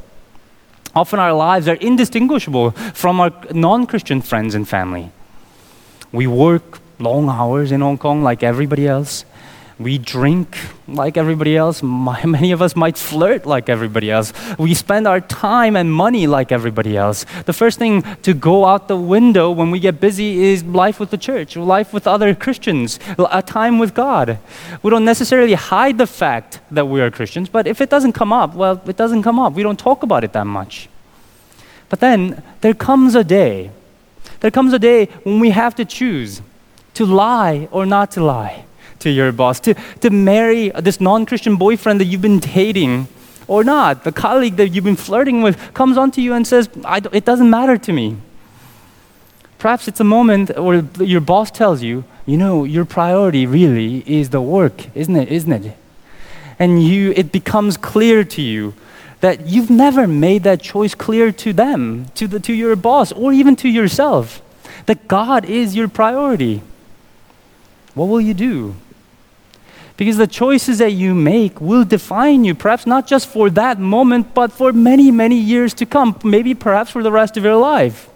Often 0.94 1.20
our 1.20 1.32
lives 1.32 1.68
are 1.68 1.76
indistinguishable 1.76 2.72
from 2.92 3.18
our 3.18 3.32
non 3.52 3.86
Christian 3.86 4.20
friends 4.20 4.54
and 4.54 4.68
family. 4.68 5.10
We 6.12 6.26
work 6.26 6.80
long 6.98 7.30
hours 7.30 7.72
in 7.72 7.80
Hong 7.80 7.96
Kong 7.96 8.22
like 8.22 8.42
everybody 8.42 8.86
else. 8.86 9.24
We 9.78 9.98
drink 9.98 10.56
like 10.86 11.16
everybody 11.16 11.56
else. 11.56 11.82
Many 11.82 12.52
of 12.52 12.60
us 12.60 12.76
might 12.76 12.98
flirt 12.98 13.46
like 13.46 13.68
everybody 13.68 14.10
else. 14.10 14.32
We 14.58 14.74
spend 14.74 15.06
our 15.06 15.20
time 15.20 15.76
and 15.76 15.92
money 15.92 16.26
like 16.26 16.52
everybody 16.52 16.96
else. 16.96 17.24
The 17.46 17.52
first 17.52 17.78
thing 17.78 18.02
to 18.22 18.34
go 18.34 18.64
out 18.66 18.88
the 18.88 18.96
window 18.96 19.50
when 19.50 19.70
we 19.70 19.80
get 19.80 20.00
busy 20.00 20.44
is 20.44 20.62
life 20.64 21.00
with 21.00 21.10
the 21.10 21.18
church, 21.18 21.56
life 21.56 21.92
with 21.92 22.06
other 22.06 22.34
Christians, 22.34 22.98
a 23.18 23.42
time 23.42 23.78
with 23.78 23.94
God. 23.94 24.38
We 24.82 24.90
don't 24.90 25.04
necessarily 25.04 25.54
hide 25.54 25.98
the 25.98 26.06
fact 26.06 26.60
that 26.70 26.86
we 26.86 27.00
are 27.00 27.10
Christians, 27.10 27.48
but 27.48 27.66
if 27.66 27.80
it 27.80 27.90
doesn't 27.90 28.12
come 28.12 28.32
up, 28.32 28.54
well, 28.54 28.80
it 28.86 28.96
doesn't 28.96 29.22
come 29.22 29.38
up. 29.38 29.54
We 29.54 29.62
don't 29.62 29.78
talk 29.78 30.02
about 30.02 30.24
it 30.24 30.32
that 30.32 30.46
much. 30.46 30.88
But 31.88 32.00
then 32.00 32.42
there 32.60 32.74
comes 32.74 33.14
a 33.14 33.24
day, 33.24 33.70
there 34.40 34.50
comes 34.50 34.72
a 34.72 34.78
day 34.78 35.06
when 35.24 35.40
we 35.40 35.50
have 35.50 35.74
to 35.76 35.84
choose 35.84 36.42
to 36.94 37.06
lie 37.06 37.68
or 37.70 37.86
not 37.86 38.10
to 38.12 38.24
lie 38.24 38.64
to 39.02 39.10
your 39.10 39.32
boss, 39.32 39.60
to, 39.60 39.74
to 40.00 40.10
marry 40.10 40.70
this 40.70 41.00
non 41.00 41.26
Christian 41.26 41.56
boyfriend 41.56 42.00
that 42.00 42.06
you've 42.06 42.22
been 42.22 42.40
dating 42.40 43.08
or 43.46 43.64
not. 43.64 44.04
The 44.04 44.12
colleague 44.12 44.56
that 44.56 44.68
you've 44.68 44.84
been 44.84 44.96
flirting 44.96 45.42
with 45.42 45.74
comes 45.74 45.96
onto 45.96 46.20
you 46.20 46.32
and 46.32 46.46
says, 46.46 46.68
It 47.12 47.24
doesn't 47.24 47.50
matter 47.50 47.76
to 47.78 47.92
me. 47.92 48.16
Perhaps 49.58 49.86
it's 49.86 50.00
a 50.00 50.04
moment 50.04 50.58
where 50.58 50.84
your 50.98 51.20
boss 51.20 51.50
tells 51.50 51.82
you, 51.82 52.02
you 52.26 52.36
know, 52.36 52.64
your 52.64 52.84
priority 52.84 53.46
really 53.46 54.02
is 54.06 54.30
the 54.30 54.40
work, 54.40 54.94
isn't 54.96 55.14
it? 55.14 55.28
Isn't 55.28 55.52
it? 55.52 55.76
And 56.58 56.82
you, 56.82 57.12
it 57.16 57.30
becomes 57.30 57.76
clear 57.76 58.24
to 58.24 58.42
you 58.42 58.74
that 59.20 59.46
you've 59.46 59.70
never 59.70 60.08
made 60.08 60.42
that 60.42 60.60
choice 60.60 60.96
clear 60.96 61.30
to 61.30 61.52
them, 61.52 62.06
to, 62.16 62.26
the, 62.26 62.40
to 62.40 62.52
your 62.52 62.74
boss, 62.74 63.12
or 63.12 63.32
even 63.32 63.54
to 63.54 63.68
yourself, 63.68 64.42
that 64.86 65.06
God 65.06 65.44
is 65.44 65.76
your 65.76 65.86
priority. 65.86 66.60
What 67.94 68.06
will 68.06 68.20
you 68.20 68.34
do? 68.34 68.74
Because 69.96 70.16
the 70.16 70.26
choices 70.26 70.78
that 70.78 70.92
you 70.92 71.14
make 71.14 71.60
will 71.60 71.84
define 71.84 72.44
you, 72.44 72.54
perhaps 72.54 72.86
not 72.86 73.06
just 73.06 73.28
for 73.28 73.50
that 73.50 73.78
moment, 73.78 74.34
but 74.34 74.52
for 74.52 74.72
many, 74.72 75.10
many 75.10 75.36
years 75.36 75.74
to 75.74 75.86
come, 75.86 76.18
maybe 76.24 76.54
perhaps 76.54 76.90
for 76.90 77.02
the 77.02 77.12
rest 77.12 77.36
of 77.36 77.44
your 77.44 77.56
life. 77.56 78.08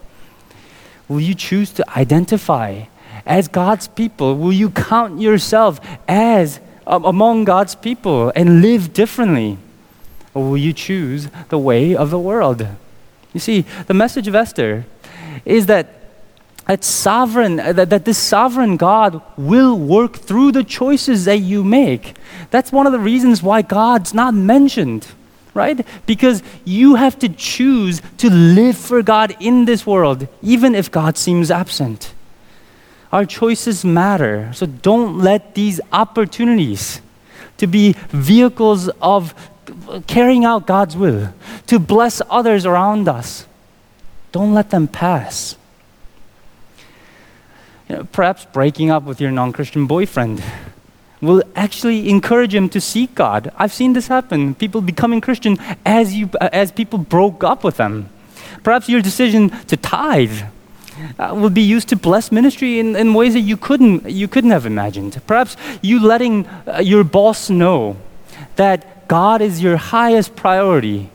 Will 1.09 1.21
you 1.21 1.35
choose 1.35 1.71
to 1.73 1.85
identify 1.99 2.85
as 3.25 3.49
God's 3.49 3.89
people? 3.89 4.37
Will 4.37 4.53
you 4.53 4.71
count 4.71 5.21
yourself 5.21 5.81
as 6.09 6.61
um, 6.87 7.05
among 7.05 7.45
God's 7.45 7.75
people 7.75 8.33
and 8.35 8.63
live 8.63 8.93
differently? 8.93 9.59
Or 10.35 10.51
will 10.51 10.59
you 10.59 10.73
choose 10.73 11.29
the 11.49 11.59
way 11.59 11.95
of 11.95 12.11
the 12.11 12.19
world? 12.19 12.67
You 13.33 13.41
see, 13.41 13.65
the 13.87 13.95
message 13.95 14.29
of 14.29 14.35
Esther 14.35 14.87
is 15.45 15.67
that 15.67 16.06
that 16.67 16.85
sovereign 16.85 17.61
uh, 17.61 17.73
that, 17.73 17.91
that 17.91 18.05
this 18.05 18.19
sovereign 18.19 18.77
God 18.77 19.23
will 19.37 19.79
work 19.79 20.17
through 20.17 20.53
the 20.53 20.65
choices 20.65 21.25
that 21.25 21.39
you 21.39 21.63
make. 21.65 22.17
That's 22.51 22.73
one 22.73 22.87
of 22.87 22.93
the 22.93 22.99
reasons 22.99 23.43
why 23.43 23.63
God's 23.63 24.13
not 24.15 24.35
mentioned 24.35 25.07
right? 25.57 25.87
Because 26.05 26.43
you 26.67 26.97
have 26.97 27.19
to 27.21 27.31
choose 27.31 28.03
to 28.19 28.29
live 28.29 28.77
for 28.77 29.03
God 29.03 29.35
in 29.41 29.65
this 29.65 29.87
world, 29.87 30.29
even 30.43 30.75
if 30.75 30.91
God 30.91 31.17
seems 31.17 31.51
absent. 31.51 32.13
Our 33.11 33.25
choices 33.25 33.83
matter. 33.83 34.51
So 34.53 34.67
don't 34.67 35.19
let 35.19 35.55
these 35.55 35.81
opportunities 35.93 37.01
to 37.57 37.67
be 37.67 37.95
vehicles 38.11 38.89
of 39.01 39.35
carrying 40.07 40.45
out 40.45 40.67
God's 40.67 40.97
will, 40.97 41.33
to 41.67 41.79
bless 41.79 42.21
others 42.29 42.67
around 42.67 43.09
us, 43.09 43.47
don't 44.33 44.53
let 44.53 44.71
them 44.71 44.87
pass. 44.87 45.57
You 47.89 47.97
know, 47.97 48.05
perhaps 48.05 48.45
breaking 48.47 48.91
up 48.91 49.05
with 49.05 49.21
your 49.21 49.31
non 49.31 49.53
Christian 49.53 49.87
boyfriend 49.87 50.43
will 51.21 51.43
actually 51.55 52.09
encourage 52.09 52.55
him 52.55 52.69
to 52.71 52.81
seek 52.81 53.15
God. 53.15 53.53
I've 53.57 53.73
seen 53.73 53.93
this 53.93 54.09
happen. 54.09 54.55
People 54.55 54.81
becoming 54.81 55.21
Christian 55.21 55.57
as, 55.85 56.15
you, 56.15 56.31
as 56.41 56.73
people 56.73 56.99
broke 56.99 57.43
up 57.45 57.65
with 57.65 57.77
them. 57.77 58.09
Perhaps 58.63 58.89
your 58.89 59.01
decision 59.01 59.51
to 59.67 59.77
tithe 59.77 60.43
uh, 61.19 61.35
will 61.35 61.51
be 61.51 61.63
used 61.63 61.89
to 61.89 61.97
bless 61.97 62.33
ministry 62.33 62.79
in, 62.79 62.97
in 62.97 63.15
ways 63.15 63.35
that 63.35 63.41
you 63.41 63.57
couldn't, 63.57 64.11
you 64.11 64.29
couldn't 64.29 64.51
have 64.51 64.67
imagined. 64.67 65.21
Perhaps 65.27 65.57
you 65.83 66.01
letting 66.01 66.47
uh, 66.47 66.81
your 66.83 67.05
boss 67.05 67.49
know 67.49 67.97
that 68.57 69.09
God 69.09 69.41
is 69.41 69.63
your 69.63 69.77
highest 69.77 70.35
priority 70.35 71.11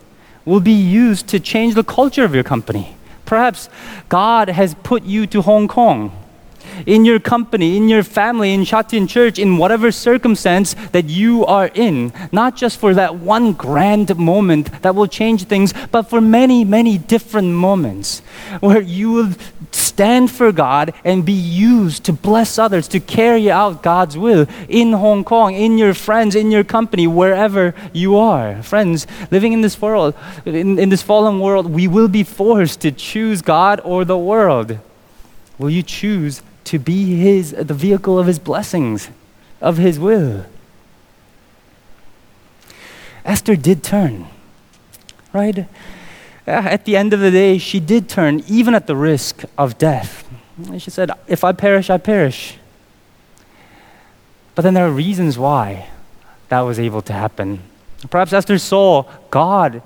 will 0.46 0.60
be 0.60 0.72
used 0.72 1.28
to 1.28 1.40
change 1.40 1.76
the 1.76 1.84
culture 1.84 2.24
of 2.24 2.34
your 2.34 2.44
company. 2.44 2.96
Perhaps 3.26 3.70
God 4.10 4.50
has 4.50 4.76
put 4.76 5.04
you 5.04 5.28
to 5.28 5.42
Hong 5.42 5.68
Kong 5.68 6.12
in 6.86 7.06
your 7.06 7.20
company, 7.20 7.78
in 7.78 7.90
your 7.90 8.04
family, 8.04 8.54
in 8.54 8.64
Sha 8.64 8.82
Tin 8.82 9.08
Church, 9.08 9.40
in 9.40 9.58
whatever 9.58 9.92
circumstance 9.92 10.76
that 10.92 11.06
you 11.06 11.46
are 11.46 11.70
in, 11.74 12.14
not 12.32 12.56
just 12.56 12.80
for 12.80 12.94
that 12.94 13.16
one 13.16 13.54
grand 13.54 14.18
moment 14.18 14.82
that 14.82 14.96
will 14.96 15.08
change 15.08 15.46
things, 15.46 15.74
but 15.92 16.04
for 16.04 16.22
many, 16.22 16.64
many 16.64 16.98
different 16.98 17.50
moments 17.50 18.20
where 18.60 18.82
you 18.82 19.12
will 19.12 19.32
stand 19.72 20.32
for 20.32 20.52
God 20.52 20.94
and 21.04 21.26
be 21.26 21.34
used 21.34 22.04
to 22.06 22.14
bless 22.14 22.58
others, 22.58 22.88
to 22.90 23.00
carry 23.00 23.50
out 23.52 23.84
God's 23.84 24.18
will 24.18 24.48
in 24.68 24.94
Hong 24.94 25.24
Kong, 25.24 25.54
in 25.54 25.78
your 25.78 25.94
friends, 25.94 26.36
in 26.36 26.52
your 26.52 26.64
company, 26.64 27.08
wherever 27.08 27.74
you 27.94 28.18
are. 28.18 28.62
Friends, 28.64 29.08
living 29.32 29.54
in 29.54 29.62
this 29.62 29.82
world, 29.82 30.16
in, 30.46 30.80
in 30.80 30.90
this 30.90 31.02
fallen 31.02 31.40
world, 31.40 31.70
we 31.70 31.88
will 31.88 32.08
be 32.08 32.24
forced 32.24 32.82
to 32.82 32.92
choose 32.92 33.42
God 33.42 33.82
or 33.84 34.06
the 34.06 34.18
world. 34.18 34.80
Will 35.58 35.70
you 35.70 35.84
choose 35.84 36.42
to 36.66 36.80
be 36.80 37.16
his, 37.16 37.52
the 37.52 37.74
vehicle 37.74 38.18
of 38.20 38.28
his 38.28 38.40
blessings, 38.40 39.10
of 39.60 39.78
his 39.78 40.00
will. 40.00 40.46
Esther 43.26 43.56
did 43.56 43.84
turn, 43.84 44.28
right? 45.34 45.60
Uh, 45.60 45.66
at 46.46 46.86
the 46.86 46.98
end 46.98 47.14
of 47.14 47.20
the 47.20 47.32
day, 47.32 47.58
she 47.58 47.80
did 47.80 48.10
turn, 48.10 48.44
even 48.48 48.74
at 48.74 48.88
the 48.88 48.96
risk 48.96 49.44
of 49.58 49.78
death. 49.78 50.28
She 50.78 50.90
said, 50.90 51.12
If 51.28 51.44
I 51.44 51.52
perish, 51.52 51.90
I 51.90 51.98
perish. 51.98 52.58
But 54.56 54.64
then 54.64 54.74
there 54.74 54.86
are 54.86 54.92
reasons 54.92 55.38
why 55.38 55.90
that 56.50 56.62
was 56.62 56.80
able 56.80 57.02
to 57.04 57.14
happen. 57.14 57.60
Perhaps 58.10 58.34
Esther 58.34 58.58
saw 58.58 59.04
God 59.30 59.82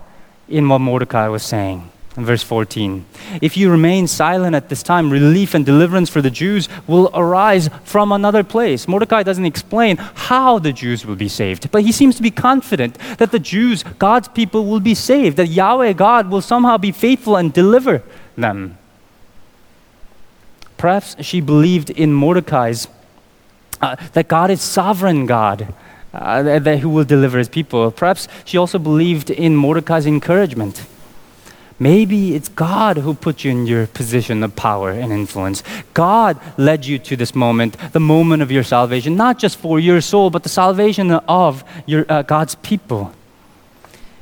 in 0.48 0.68
what 0.70 0.80
Mordecai 0.80 1.28
was 1.28 1.44
saying 1.44 1.92
verse 2.24 2.44
14. 2.44 3.06
If 3.42 3.58
you 3.58 3.70
remain 3.70 4.08
silent 4.08 4.56
at 4.56 4.70
this 4.70 4.82
time, 4.82 5.12
relief 5.12 5.54
and 5.54 5.66
deliverance 5.66 6.10
for 6.10 6.22
the 6.22 6.32
Jews 6.32 6.70
will 6.88 7.10
arise 7.14 7.70
from 7.84 8.12
another 8.12 8.44
place. 8.44 8.88
Mordecai 8.88 9.24
doesn't 9.24 9.46
explain 9.46 9.98
how 9.98 10.60
the 10.60 10.72
Jews 10.72 11.06
will 11.06 11.18
be 11.18 11.28
saved, 11.28 11.72
but 11.72 11.84
he 11.84 11.92
seems 11.92 12.16
to 12.16 12.22
be 12.22 12.32
confident 12.32 12.98
that 13.18 13.32
the 13.32 13.40
Jews, 13.40 13.84
God's 14.00 14.30
people, 14.30 14.66
will 14.66 14.80
be 14.80 14.96
saved, 14.96 15.36
that 15.38 15.48
Yahweh 15.48 15.94
God 15.94 16.30
will 16.30 16.42
somehow 16.42 16.78
be 16.78 16.92
faithful 16.92 17.36
and 17.36 17.52
deliver 17.52 18.02
them. 18.38 18.78
Perhaps 20.78 21.18
she 21.24 21.42
believed 21.42 21.90
in 21.90 22.14
Mordecai's 22.14 22.88
uh, 23.82 23.96
that 24.14 24.30
God 24.30 24.50
is 24.52 24.62
sovereign 24.62 25.26
God. 25.26 25.74
Uh, 26.14 26.42
that, 26.44 26.64
that 26.64 26.80
who 26.80 26.88
will 26.88 27.04
deliver 27.04 27.38
his 27.38 27.50
people. 27.50 27.92
Perhaps 27.92 28.30
she 28.46 28.58
also 28.58 28.80
believed 28.80 29.30
in 29.30 29.54
Mordecai's 29.54 30.06
encouragement 30.06 30.86
Maybe 31.78 32.36
it's 32.36 32.48
God 32.48 32.98
who 32.98 33.14
put 33.14 33.44
you 33.44 33.52
in 33.52 33.68
your 33.68 33.88
position 33.88 34.44
of 34.44 34.56
power 34.56 34.92
and 34.92 35.12
influence. 35.12 35.62
God 35.94 36.40
led 36.58 36.86
you 36.86 36.98
to 37.00 37.18
this 37.18 37.36
moment, 37.36 37.78
the 37.92 38.00
moment 38.00 38.42
of 38.42 38.50
your 38.50 38.64
salvation, 38.64 39.18
not 39.18 39.40
just 39.40 39.58
for 39.58 39.78
your 39.78 40.00
soul, 40.00 40.30
but 40.30 40.44
the 40.44 40.50
salvation 40.50 41.12
of 41.12 41.66
your, 41.86 42.06
uh, 42.10 42.22
God's 42.22 42.56
people. 42.56 43.14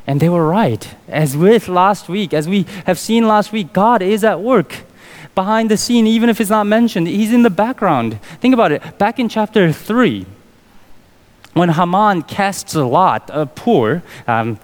And 0.07 0.19
they 0.19 0.29
were 0.29 0.47
right. 0.47 0.95
As 1.07 1.37
with 1.37 1.67
last 1.67 2.09
week, 2.09 2.33
as 2.33 2.47
we 2.47 2.65
have 2.85 2.97
seen 2.97 3.27
last 3.27 3.51
week, 3.51 3.71
God 3.71 4.01
is 4.01 4.23
at 4.23 4.41
work 4.41 4.77
behind 5.35 5.69
the 5.69 5.77
scene, 5.77 6.07
even 6.07 6.29
if 6.29 6.41
it's 6.41 6.49
not 6.49 6.65
mentioned. 6.65 7.07
He's 7.07 7.31
in 7.31 7.43
the 7.43 7.49
background. 7.49 8.19
Think 8.41 8.53
about 8.53 8.71
it. 8.71 8.97
Back 8.97 9.19
in 9.19 9.29
chapter 9.29 9.71
3, 9.71 10.25
when 11.53 11.69
Haman 11.69 12.23
casts 12.23 12.73
a 12.73 12.83
lot, 12.83 13.29
a 13.31 13.45
pur, 13.45 14.01
um, 14.27 14.59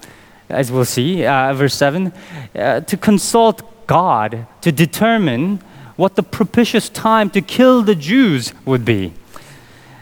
as 0.50 0.72
we'll 0.72 0.86
see, 0.86 1.26
uh, 1.26 1.54
verse 1.54 1.76
7, 1.76 2.12
uh, 2.56 2.82
to 2.82 2.98
consult 2.98 3.88
God 3.88 4.48
to 4.62 4.72
determine 4.72 5.58
what 5.96 6.16
the 6.16 6.24
propitious 6.24 6.90
time 6.90 7.30
to 7.32 7.42
kill 7.42 7.82
the 7.84 7.96
Jews 7.96 8.54
would 8.66 8.86
be. 8.86 9.14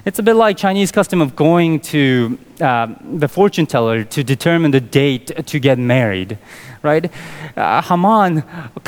It's 0.05 0.19
a 0.19 0.23
bit 0.23 0.35
like 0.35 0.55
Chinese 0.55 0.91
custom 0.91 1.21
of 1.21 1.35
going 1.35 1.81
to 1.91 2.39
uh, 2.61 2.87
the 3.03 3.27
fortune 3.27 3.65
teller 3.65 4.05
to 4.05 4.23
determine 4.23 4.71
the 4.71 4.79
date 4.79 5.45
to 5.47 5.59
get 5.59 5.77
married, 5.77 6.37
right? 6.81 7.11
Uh, 7.57 7.81
Haman 7.81 8.43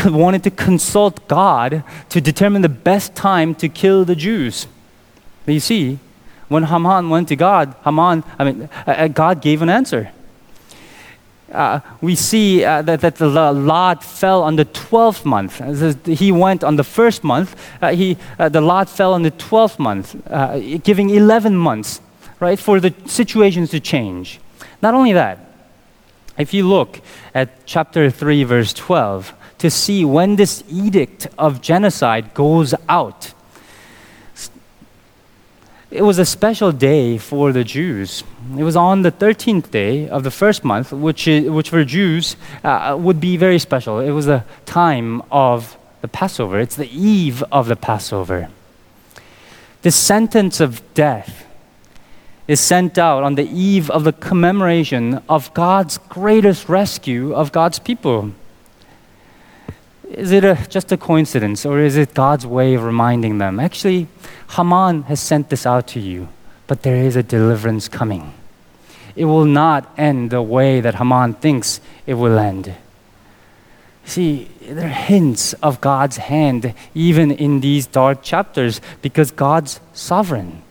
wanted 0.06 0.43
to 0.43 0.52
consult 0.52 1.28
God 1.28 1.84
to 2.10 2.22
determine 2.22 2.62
the 2.62 2.69
best 2.69 3.15
time 3.15 3.54
to 3.56 3.67
kill 3.67 4.06
the 4.06 4.15
Jews. 4.15 4.67
But 5.45 5.56
you 5.56 5.60
see, 5.60 6.00
when 6.48 6.63
Haman 6.63 7.10
went 7.10 7.28
to 7.30 7.36
God, 7.36 7.76
Haman, 7.84 8.24
I 8.38 8.43
mean, 8.45 8.69
uh, 8.88 8.91
uh 8.91 9.08
God 9.10 9.41
gave 9.41 9.62
an 9.62 9.69
answer 9.69 10.12
uh, 11.51 11.79
we 12.01 12.15
see 12.15 12.63
uh, 12.63 12.81
that, 12.83 13.01
that, 13.01 13.15
the 13.15 13.27
lot 13.27 14.03
fell 14.03 14.43
on 14.43 14.55
the 14.55 14.65
12th 14.65 15.25
month. 15.25 16.05
He 16.05 16.31
went 16.31 16.63
on 16.63 16.75
the 16.75 16.83
first 16.83 17.23
month, 17.23 17.55
uh, 17.81 17.91
he, 17.91 18.17
uh, 18.38 18.49
the 18.49 18.62
lot 18.62 18.89
fell 18.89 19.13
on 19.13 19.23
the 19.23 19.31
12th 19.31 19.79
month, 19.79 20.15
uh, 20.29 20.59
giving 20.83 21.09
11 21.09 21.55
months, 21.55 22.01
right, 22.39 22.59
for 22.59 22.79
the 22.79 22.93
situations 23.05 23.69
to 23.71 23.79
change. 23.79 24.39
Not 24.81 24.93
only 24.93 25.13
that, 25.13 25.39
if 26.38 26.53
you 26.53 26.67
look 26.67 27.01
at 27.33 27.65
chapter 27.65 28.09
3, 28.09 28.43
verse 28.43 28.73
12, 28.73 29.33
to 29.57 29.69
see 29.69 30.05
when 30.05 30.38
this 30.38 30.63
edict 30.69 31.27
of 31.38 31.62
genocide 31.62 32.33
goes 32.33 32.73
out, 32.88 33.33
it 35.91 36.04
was 36.04 36.19
a 36.19 36.25
special 36.25 36.71
day 36.71 37.17
for 37.17 37.52
the 37.52 37.63
Jews. 37.63 38.23
It 38.56 38.63
was 38.63 38.75
on 38.75 39.02
the 39.02 39.12
13th 39.12 39.71
day 39.71 40.08
of 40.08 40.23
the 40.23 40.32
first 40.32 40.63
month, 40.63 40.91
which, 40.91 41.28
is, 41.28 41.49
which 41.49 41.71
for 41.71 41.84
Jews 41.84 42.36
uh, 42.63 42.95
would 42.99 43.19
be 43.19 43.38
very 43.38 43.58
special. 43.58 43.99
It 43.99 44.12
was 44.12 44.28
the 44.28 44.43
time 44.65 45.23
of 45.32 45.78
the 46.02 46.08
Passover, 46.08 46.60
it's 46.60 46.75
the 46.75 46.89
eve 46.89 47.43
of 47.52 47.67
the 47.67 47.75
Passover. 47.75 48.49
The 49.82 49.91
sentence 49.91 50.60
of 50.60 50.82
death 50.93 51.45
is 52.47 52.60
sent 52.60 52.97
out 52.97 53.23
on 53.23 53.36
the 53.36 53.49
eve 53.49 53.89
of 53.89 54.04
the 54.04 54.13
commemoration 54.13 55.21
of 55.28 55.54
God's 55.54 55.97
greatest 55.97 56.69
rescue 56.69 57.34
of 57.34 57.52
God's 57.52 57.80
people. 57.80 58.32
Is 60.10 60.32
it 60.32 60.43
a, 60.43 60.58
just 60.69 60.91
a 60.91 60.98
coincidence, 60.98 61.65
or 61.65 61.80
is 61.80 61.95
it 61.95 62.15
God's 62.15 62.45
way 62.45 62.74
of 62.74 62.84
reminding 62.84 63.38
them? 63.38 63.60
Actually, 63.60 64.08
Haman 64.56 65.04
has 65.04 65.19
sent 65.19 65.50
this 65.50 65.67
out 65.67 65.88
to 65.89 66.00
you, 66.00 66.30
but 66.65 66.82
there 66.82 66.95
is 66.95 67.15
a 67.15 67.22
deliverance 67.22 67.88
coming. 67.88 68.34
It 69.15 69.26
will 69.26 69.45
not 69.45 69.93
end 69.98 70.32
the 70.32 70.41
way 70.41 70.82
that 70.82 70.95
Haman 70.95 71.36
thinks 71.36 71.80
it 72.08 72.15
will 72.15 72.39
end. 72.39 72.74
See, 74.06 74.50
there 74.62 74.88
are 74.88 74.89
hints 74.89 75.54
of 75.62 75.80
God's 75.82 76.17
hand 76.17 76.74
even 76.95 77.30
in 77.30 77.60
these 77.60 77.86
dark 77.86 78.24
chapters 78.24 78.82
because 79.04 79.30
God's 79.30 79.80
sovereign. 79.93 80.63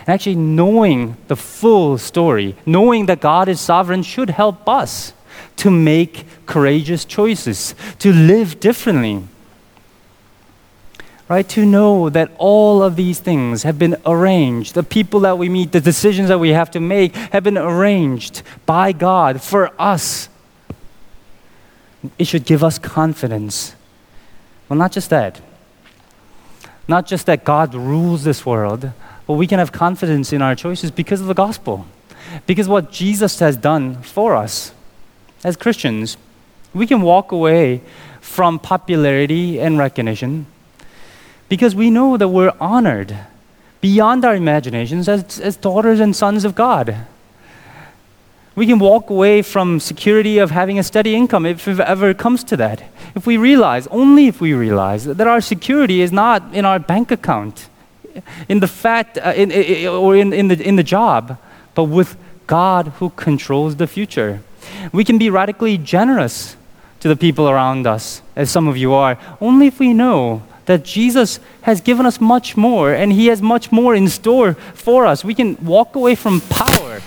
And 0.00 0.08
actually, 0.08 0.34
knowing 0.34 1.16
the 1.28 1.36
full 1.36 1.98
story, 1.98 2.56
knowing 2.66 3.06
that 3.06 3.20
God 3.20 3.48
is 3.48 3.60
sovereign, 3.60 4.02
should 4.02 4.30
help 4.30 4.68
us 4.68 5.12
to 5.56 5.70
make 5.70 6.26
courageous 6.46 7.04
choices, 7.04 7.74
to 7.98 8.12
live 8.12 8.60
differently. 8.60 9.22
Right? 11.28 11.48
To 11.48 11.66
know 11.66 12.08
that 12.08 12.30
all 12.38 12.82
of 12.82 12.94
these 12.94 13.18
things 13.18 13.64
have 13.64 13.78
been 13.78 13.96
arranged. 14.06 14.74
The 14.74 14.84
people 14.84 15.20
that 15.20 15.38
we 15.38 15.48
meet, 15.48 15.72
the 15.72 15.80
decisions 15.80 16.28
that 16.28 16.38
we 16.38 16.50
have 16.50 16.70
to 16.70 16.80
make 16.80 17.16
have 17.16 17.42
been 17.42 17.58
arranged 17.58 18.42
by 18.64 18.92
God 18.92 19.42
for 19.42 19.72
us. 19.76 20.28
It 22.16 22.26
should 22.26 22.44
give 22.44 22.62
us 22.62 22.78
confidence. 22.78 23.74
Well, 24.68 24.78
not 24.78 24.92
just 24.92 25.10
that. 25.10 25.40
Not 26.86 27.06
just 27.06 27.26
that 27.26 27.42
God 27.42 27.74
rules 27.74 28.22
this 28.22 28.46
world, 28.46 28.92
but 29.26 29.32
we 29.34 29.48
can 29.48 29.58
have 29.58 29.72
confidence 29.72 30.32
in 30.32 30.40
our 30.40 30.54
choices 30.54 30.92
because 30.92 31.20
of 31.20 31.26
the 31.26 31.34
gospel, 31.34 31.86
because 32.46 32.68
what 32.68 32.92
Jesus 32.92 33.40
has 33.40 33.56
done 33.56 34.00
for 34.02 34.36
us 34.36 34.70
as 35.46 35.56
Christians. 35.56 36.16
We 36.74 36.88
can 36.88 37.02
walk 37.02 37.30
away 37.30 37.80
from 38.20 38.58
popularity 38.58 39.60
and 39.60 39.78
recognition 39.78 40.46
because 41.48 41.72
we 41.72 41.88
know 41.88 42.16
that 42.16 42.28
we're 42.28 42.52
honored 42.60 43.16
beyond 43.80 44.24
our 44.24 44.34
imaginations 44.34 45.08
as, 45.08 45.38
as 45.38 45.56
daughters 45.56 46.00
and 46.00 46.16
sons 46.16 46.44
of 46.44 46.56
God. 46.56 47.06
We 48.56 48.66
can 48.66 48.80
walk 48.80 49.08
away 49.08 49.42
from 49.42 49.78
security 49.78 50.38
of 50.38 50.50
having 50.50 50.80
a 50.80 50.82
steady 50.82 51.14
income 51.14 51.46
if 51.46 51.68
it 51.68 51.78
ever 51.78 52.12
comes 52.12 52.42
to 52.44 52.56
that. 52.56 52.82
If 53.14 53.24
we 53.24 53.36
realize, 53.36 53.86
only 53.88 54.26
if 54.26 54.40
we 54.40 54.52
realize, 54.52 55.04
that 55.04 55.28
our 55.28 55.40
security 55.40 56.00
is 56.00 56.10
not 56.10 56.42
in 56.52 56.64
our 56.64 56.80
bank 56.80 57.12
account, 57.12 57.68
in 58.48 58.58
the 58.58 58.66
fact, 58.66 59.16
uh, 59.18 59.32
in, 59.36 59.52
in, 59.52 59.86
or 59.86 60.16
in, 60.16 60.32
in, 60.32 60.48
the, 60.48 60.60
in 60.60 60.74
the 60.74 60.82
job, 60.82 61.38
but 61.76 61.84
with 61.84 62.16
God 62.48 62.88
who 62.98 63.10
controls 63.10 63.76
the 63.76 63.86
future. 63.86 64.40
We 64.92 65.04
can 65.04 65.18
be 65.18 65.30
radically 65.30 65.78
generous 65.78 66.56
to 67.00 67.08
the 67.08 67.16
people 67.16 67.48
around 67.48 67.86
us, 67.86 68.22
as 68.34 68.50
some 68.50 68.68
of 68.68 68.76
you 68.76 68.92
are, 68.92 69.18
only 69.40 69.66
if 69.66 69.78
we 69.78 69.92
know 69.92 70.42
that 70.66 70.84
Jesus 70.84 71.38
has 71.62 71.80
given 71.80 72.04
us 72.06 72.20
much 72.20 72.56
more 72.56 72.92
and 72.92 73.12
He 73.12 73.28
has 73.28 73.40
much 73.40 73.70
more 73.70 73.94
in 73.94 74.08
store 74.08 74.54
for 74.74 75.06
us. 75.06 75.24
We 75.24 75.34
can 75.34 75.56
walk 75.64 75.94
away 75.94 76.14
from 76.14 76.40
power. 76.40 77.00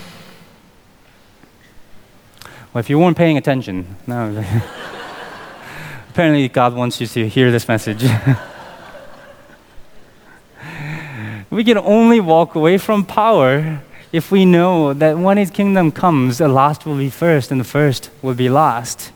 Well, 2.74 2.80
if 2.80 2.90
you 2.90 3.00
weren't 3.00 3.18
paying 3.18 3.38
attention, 3.38 3.98
no. 4.08 4.44
Apparently, 6.10 6.48
God 6.50 6.76
wants 6.76 7.02
you 7.02 7.08
to 7.08 7.28
hear 7.28 7.52
this 7.52 7.68
message. 7.68 8.04
we 11.50 11.64
can 11.64 11.78
only 11.78 12.20
walk 12.20 12.56
away 12.56 12.78
from 12.78 13.06
power 13.06 13.82
if 14.12 14.32
we 14.32 14.46
know 14.46 14.94
that 14.94 15.18
when 15.18 15.38
His 15.38 15.52
kingdom 15.52 15.92
comes, 15.92 16.38
the 16.38 16.48
last 16.48 16.86
will 16.86 16.98
be 16.98 17.10
first 17.10 17.52
and 17.52 17.60
the 17.60 17.66
first 17.66 18.10
will 18.22 18.34
be 18.34 18.50
last. 18.50 19.12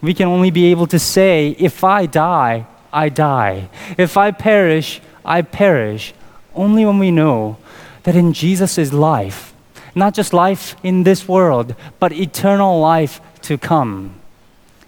We 0.00 0.14
can 0.14 0.28
only 0.28 0.50
be 0.50 0.66
able 0.66 0.86
to 0.88 0.98
say, 0.98 1.56
if 1.58 1.82
I 1.82 2.06
die, 2.06 2.66
I 2.92 3.08
die. 3.08 3.68
If 3.96 4.16
I 4.16 4.30
perish, 4.30 5.00
I 5.24 5.42
perish. 5.42 6.14
Only 6.54 6.84
when 6.86 6.98
we 6.98 7.10
know 7.10 7.56
that 8.04 8.14
in 8.14 8.32
Jesus' 8.32 8.92
life, 8.92 9.52
not 9.94 10.14
just 10.14 10.32
life 10.32 10.76
in 10.82 11.02
this 11.02 11.26
world, 11.26 11.74
but 11.98 12.12
eternal 12.12 12.80
life 12.80 13.20
to 13.42 13.58
come. 13.58 14.14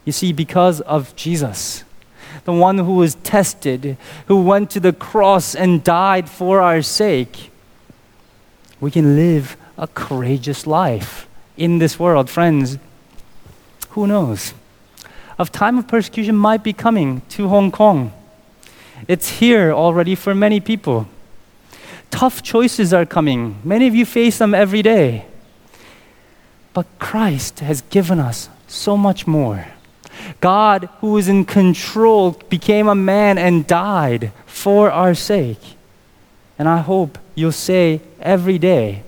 You 0.04 0.12
see, 0.12 0.32
because 0.32 0.80
of 0.82 1.14
Jesus, 1.16 1.84
the 2.44 2.52
one 2.52 2.78
who 2.78 2.94
was 2.94 3.16
tested, 3.16 3.96
who 4.26 4.42
went 4.42 4.70
to 4.70 4.80
the 4.80 4.92
cross 4.92 5.54
and 5.54 5.84
died 5.84 6.28
for 6.28 6.60
our 6.60 6.82
sake, 6.82 7.49
we 8.80 8.90
can 8.90 9.16
live 9.16 9.56
a 9.76 9.86
courageous 9.86 10.66
life 10.66 11.28
in 11.56 11.78
this 11.78 11.98
world. 11.98 12.30
Friends, 12.30 12.78
who 13.90 14.06
knows? 14.06 14.54
A 15.38 15.44
time 15.46 15.78
of 15.78 15.88
persecution 15.88 16.36
might 16.36 16.62
be 16.62 16.72
coming 16.72 17.22
to 17.30 17.48
Hong 17.48 17.70
Kong. 17.70 18.12
It's 19.08 19.38
here 19.40 19.72
already 19.72 20.14
for 20.14 20.34
many 20.34 20.60
people. 20.60 21.08
Tough 22.10 22.42
choices 22.42 22.92
are 22.92 23.06
coming. 23.06 23.58
Many 23.64 23.86
of 23.86 23.94
you 23.94 24.04
face 24.04 24.38
them 24.38 24.54
every 24.54 24.82
day. 24.82 25.26
But 26.72 26.86
Christ 26.98 27.60
has 27.60 27.82
given 27.82 28.20
us 28.20 28.48
so 28.66 28.96
much 28.96 29.26
more. 29.26 29.66
God, 30.40 30.88
who 31.00 31.16
is 31.16 31.28
in 31.28 31.44
control, 31.44 32.32
became 32.48 32.88
a 32.88 32.94
man 32.94 33.38
and 33.38 33.66
died 33.66 34.32
for 34.46 34.90
our 34.90 35.14
sake. 35.14 35.76
And 36.58 36.68
I 36.68 36.78
hope 36.78 37.18
you'll 37.40 37.52
say 37.52 38.00
every 38.20 38.58
day, 38.58 39.02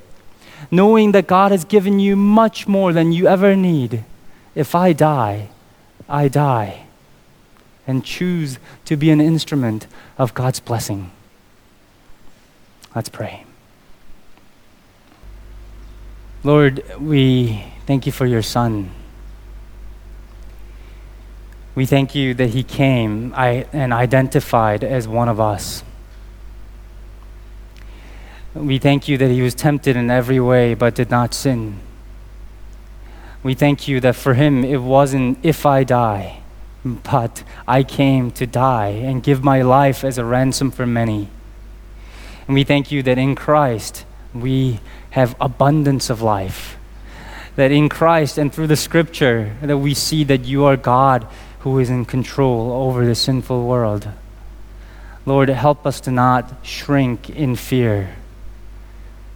knowing 0.70 1.12
that 1.12 1.26
God 1.26 1.52
has 1.52 1.64
given 1.64 2.00
you 2.00 2.16
much 2.16 2.66
more 2.66 2.92
than 2.92 3.12
you 3.12 3.26
ever 3.26 3.54
need, 3.54 4.04
if 4.54 4.74
I 4.74 4.92
die, 4.92 5.48
I 6.08 6.28
die, 6.28 6.86
and 7.86 8.04
choose 8.04 8.58
to 8.86 8.96
be 8.96 9.10
an 9.10 9.20
instrument 9.20 9.86
of 10.18 10.34
God's 10.34 10.60
blessing. 10.60 11.10
Let's 12.94 13.08
pray. 13.08 13.44
Lord, 16.44 16.82
we 16.98 17.64
thank 17.86 18.04
you 18.06 18.12
for 18.12 18.26
your 18.26 18.42
Son. 18.42 18.90
We 21.74 21.86
thank 21.86 22.14
you 22.14 22.34
that 22.34 22.50
he 22.50 22.62
came 22.62 23.32
and 23.34 23.92
identified 23.92 24.84
as 24.84 25.08
one 25.08 25.28
of 25.28 25.40
us. 25.40 25.82
We 28.54 28.78
thank 28.78 29.08
you 29.08 29.16
that 29.16 29.30
he 29.30 29.40
was 29.40 29.54
tempted 29.54 29.96
in 29.96 30.10
every 30.10 30.38
way 30.38 30.74
but 30.74 30.94
did 30.94 31.10
not 31.10 31.32
sin. 31.32 31.80
We 33.42 33.54
thank 33.54 33.88
you 33.88 33.98
that 34.00 34.14
for 34.14 34.34
him 34.34 34.62
it 34.64 34.82
wasn't 34.82 35.38
if 35.42 35.64
I 35.64 35.84
die, 35.84 36.42
but 36.84 37.42
I 37.66 37.82
came 37.82 38.30
to 38.32 38.46
die 38.46 38.88
and 38.88 39.22
give 39.22 39.42
my 39.42 39.62
life 39.62 40.04
as 40.04 40.18
a 40.18 40.24
ransom 40.24 40.70
for 40.70 40.86
many. 40.86 41.28
And 42.46 42.54
we 42.54 42.62
thank 42.62 42.92
you 42.92 43.02
that 43.04 43.18
in 43.18 43.34
Christ 43.34 44.04
we 44.34 44.80
have 45.10 45.34
abundance 45.40 46.10
of 46.10 46.20
life. 46.22 46.76
That 47.56 47.72
in 47.72 47.88
Christ 47.88 48.38
and 48.38 48.52
through 48.52 48.68
the 48.68 48.76
scripture 48.76 49.56
that 49.62 49.78
we 49.78 49.94
see 49.94 50.24
that 50.24 50.44
you 50.44 50.64
are 50.64 50.76
God 50.76 51.26
who 51.60 51.78
is 51.78 51.90
in 51.90 52.04
control 52.04 52.72
over 52.72 53.06
the 53.06 53.14
sinful 53.14 53.66
world. 53.66 54.08
Lord, 55.24 55.48
help 55.48 55.86
us 55.86 56.00
to 56.00 56.10
not 56.10 56.52
shrink 56.62 57.30
in 57.30 57.56
fear. 57.56 58.16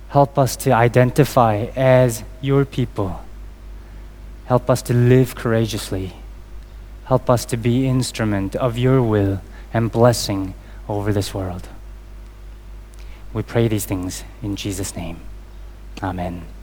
Help 0.08 0.38
us 0.38 0.56
to 0.56 0.70
identify 0.70 1.66
as 1.76 2.22
your 2.40 2.64
people. 2.64 3.20
Help 4.46 4.70
us 4.70 4.82
to 4.82 4.94
live 4.94 5.34
courageously. 5.34 6.12
Help 7.06 7.28
us 7.28 7.44
to 7.46 7.56
be 7.56 7.86
instrument 7.86 8.54
of 8.56 8.78
your 8.78 9.02
will 9.02 9.40
and 9.72 9.90
blessing 9.90 10.54
over 10.88 11.12
this 11.12 11.34
world. 11.34 11.68
We 13.32 13.42
pray 13.42 13.68
these 13.68 13.84
things 13.84 14.24
in 14.42 14.56
Jesus' 14.56 14.96
name. 14.96 15.20
Amen. 16.02 16.55